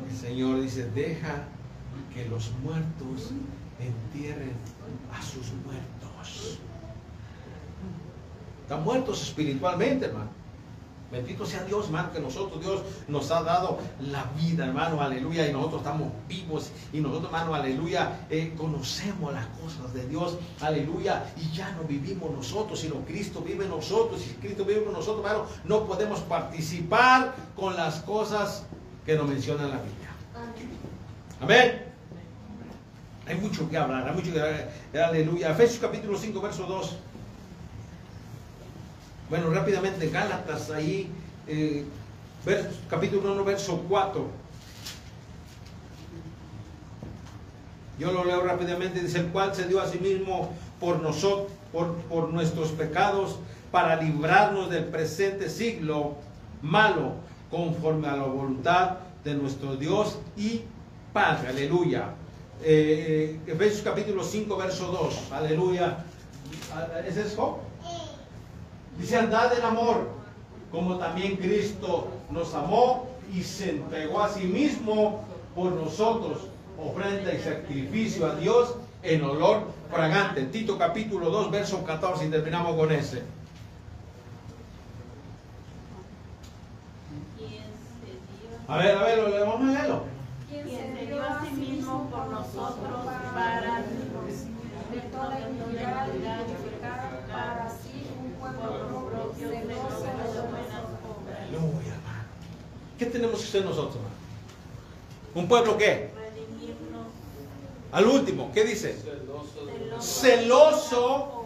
[0.09, 1.43] El Señor dice, deja
[2.13, 3.31] que los muertos
[3.79, 4.53] entierren
[5.13, 6.59] a sus muertos.
[8.63, 10.36] Están muertos espiritualmente, hermano.
[11.11, 15.53] Bendito sea Dios, hermano, que nosotros, Dios nos ha dado la vida, hermano, aleluya, y
[15.53, 21.49] nosotros estamos vivos, y nosotros, hermano, aleluya, eh, conocemos las cosas de Dios, aleluya, y
[21.55, 25.45] ya no vivimos nosotros, sino Cristo vive en nosotros, si Cristo vive en nosotros, hermano,
[25.63, 28.65] no podemos participar con las cosas
[29.05, 30.09] que nos menciona la Biblia.
[31.39, 31.87] Amén.
[33.27, 34.69] Hay mucho que hablar, hay mucho que hablar.
[34.93, 35.51] Aleluya.
[35.51, 36.97] Efesios capítulo 5, verso 2.
[39.29, 41.09] Bueno, rápidamente, Gálatas ahí,
[41.47, 41.83] eh,
[42.45, 44.25] vers- capítulo 1, verso 4.
[47.99, 51.95] Yo lo leo rápidamente, dice el cual se dio a sí mismo por nosotros, por,
[52.03, 53.37] por nuestros pecados,
[53.71, 56.15] para librarnos del presente siglo
[56.61, 57.15] malo,
[57.51, 60.61] conforme a la voluntad de nuestro Dios y
[61.11, 61.49] Padre.
[61.49, 62.11] Aleluya.
[62.63, 65.31] Eh, eh, Efesios capítulo 5, verso 2.
[65.31, 65.97] Aleluya.
[67.05, 67.59] ¿Es eso?
[68.97, 70.09] Dice, andad en amor,
[70.71, 75.23] como también Cristo nos amó y se entregó a sí mismo
[75.55, 76.39] por nosotros,
[76.77, 80.43] ofrenda y sacrificio a Dios en olor fragante.
[80.43, 83.23] Tito capítulo 2, verso 14, y terminamos con ese.
[88.67, 90.03] A ver, a ver, lo leemos a leerlo.
[90.49, 93.83] Quien se dio a sí mismo por nosotros para
[94.91, 101.39] de toda iniquidad y purificar para sí un pueblo propio, celoso de buenas obras.
[101.47, 102.27] Aleluya, hermano.
[102.97, 104.15] ¿Qué tenemos que hacer nosotros, hermano?
[105.35, 106.09] ¿Un pueblo qué?
[106.15, 107.07] Redimirnos
[107.91, 108.97] Al último, ¿qué dice?
[108.97, 111.37] Celoso de Celoso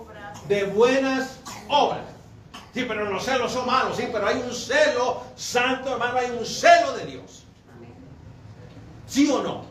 [0.74, 2.02] buenas obras.
[2.74, 6.46] Sí, pero los celos son malos, sí, pero hay un celo santo, hermano, hay un
[6.46, 7.44] celo de Dios.
[9.08, 9.66] ¿Sí o no?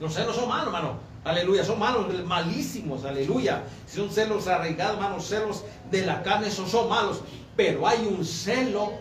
[0.00, 0.98] Los celos son malos, hermano.
[1.24, 3.64] Aleluya, son malos, malísimos, aleluya.
[3.86, 7.20] Si son celos arraigados, hermano, celos de la carne, esos son malos.
[7.56, 8.92] Pero hay un celo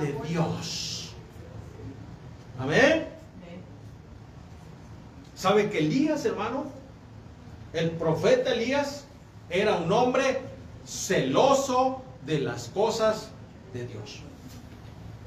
[0.00, 0.91] de Dios.
[2.62, 3.08] Amén.
[5.34, 6.66] ¿Sabe que Elías, hermano?
[7.72, 9.04] El profeta Elías
[9.50, 10.42] era un hombre
[10.86, 13.30] celoso de las cosas
[13.74, 14.20] de Dios.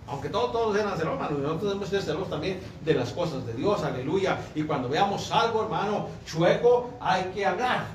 [0.08, 3.54] Aunque todos, todos eran celosos, hermano, nosotros debemos ser celosos también de las cosas de
[3.54, 4.40] Dios, aleluya.
[4.56, 7.86] Y cuando veamos algo, hermano, chueco, hay que hablar.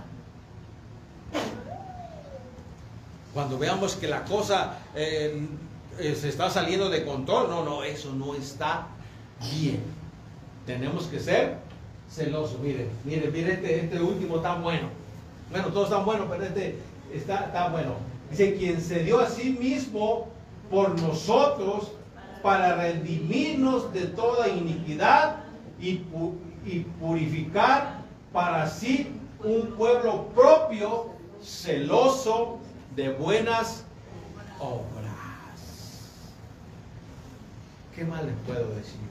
[3.33, 5.47] Cuando veamos que la cosa eh,
[5.99, 8.87] eh, se está saliendo de control, no, no, eso no está
[9.41, 9.83] bien.
[10.67, 11.59] Tenemos que ser
[12.09, 12.61] celosos.
[12.61, 14.89] Mire, mire, mire este, este último tan bueno.
[15.51, 16.79] Bueno, todos están buenos, pero este
[17.13, 17.95] está, está bueno.
[18.31, 20.29] Dice, quien se dio a sí mismo
[20.71, 21.93] por nosotros
[22.43, 25.37] para redimirnos de toda iniquidad
[25.81, 25.97] y
[27.01, 28.01] purificar
[28.33, 31.11] para sí un pueblo propio,
[31.43, 32.59] celoso
[32.95, 33.85] de buenas
[34.59, 35.11] obras.
[37.95, 39.10] ¿Qué más les puedo decir?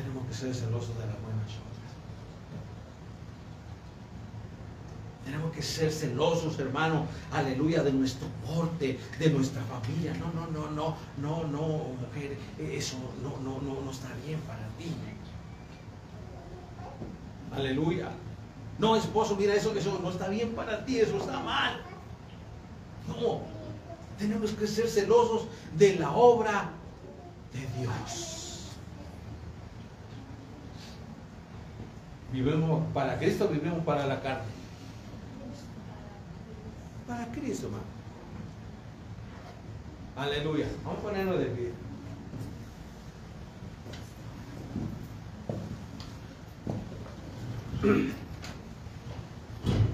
[0.00, 1.92] Tenemos que ser celosos de las buenas obras.
[5.26, 10.14] Tenemos que ser celosos, hermano, aleluya, de nuestro porte, de nuestra familia.
[10.14, 11.66] No, no, no, no, no, no,
[12.00, 14.94] mujer, eso no, no, no, no está bien para ti.
[17.52, 18.08] Aleluya.
[18.78, 21.78] No, esposo, mira, eso, eso no está bien para ti, eso está mal.
[23.06, 23.42] No,
[24.18, 25.42] tenemos que ser celosos
[25.76, 26.70] de la obra
[27.52, 28.39] de Dios.
[32.32, 34.44] Vivimos para Cristo, vivimos para la carne.
[37.06, 37.84] Para Cristo, hermano.
[40.16, 40.66] Aleluya.
[40.84, 41.72] Vamos a ponernos de pie.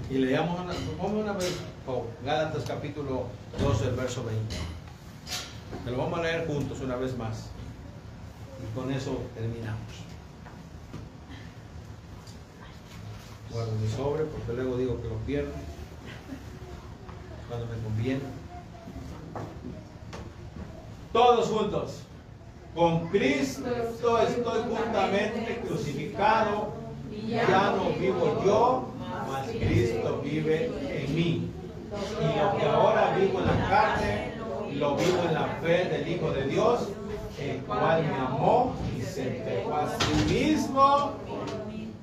[0.09, 1.57] Y leamos una, vamos una vez,
[1.87, 3.27] oh, Gálatas capítulo
[3.59, 4.55] 12, el verso 20.
[5.83, 7.47] Que lo vamos a leer juntos una vez más.
[8.61, 10.07] Y con eso terminamos.
[13.57, 15.49] Guardo mi sobre porque luego digo que lo pierdo.
[17.49, 18.21] Cuando me conviene.
[21.11, 22.01] Todos juntos.
[22.75, 23.65] Con Cristo
[24.19, 26.67] estoy juntamente crucificado.
[27.27, 28.89] Ya no vivo yo,
[29.27, 31.49] mas Cristo vive en mí.
[32.21, 34.33] Y lo que ahora vivo en la carne,
[34.73, 36.89] lo vivo en la fe del Hijo de Dios,
[37.39, 41.13] el cual me amó y se entregó a sí mismo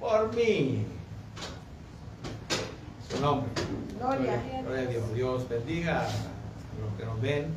[0.00, 0.84] por mí.
[3.20, 3.48] Nombre.
[3.98, 4.42] Gloria.
[4.62, 5.14] Gloria a Dios.
[5.14, 7.54] Dios bendiga a los que nos ven.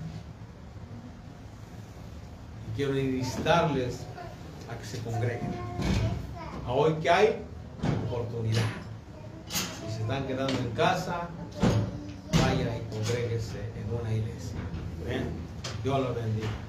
[2.72, 4.06] Y quiero instarles
[4.70, 5.50] a que se congreguen.
[6.66, 7.42] A hoy que hay
[8.08, 8.62] oportunidad.
[9.50, 11.30] Si se están quedando en casa,
[12.42, 14.58] vaya y congréguese en una iglesia.
[15.84, 16.67] Dios los bendiga.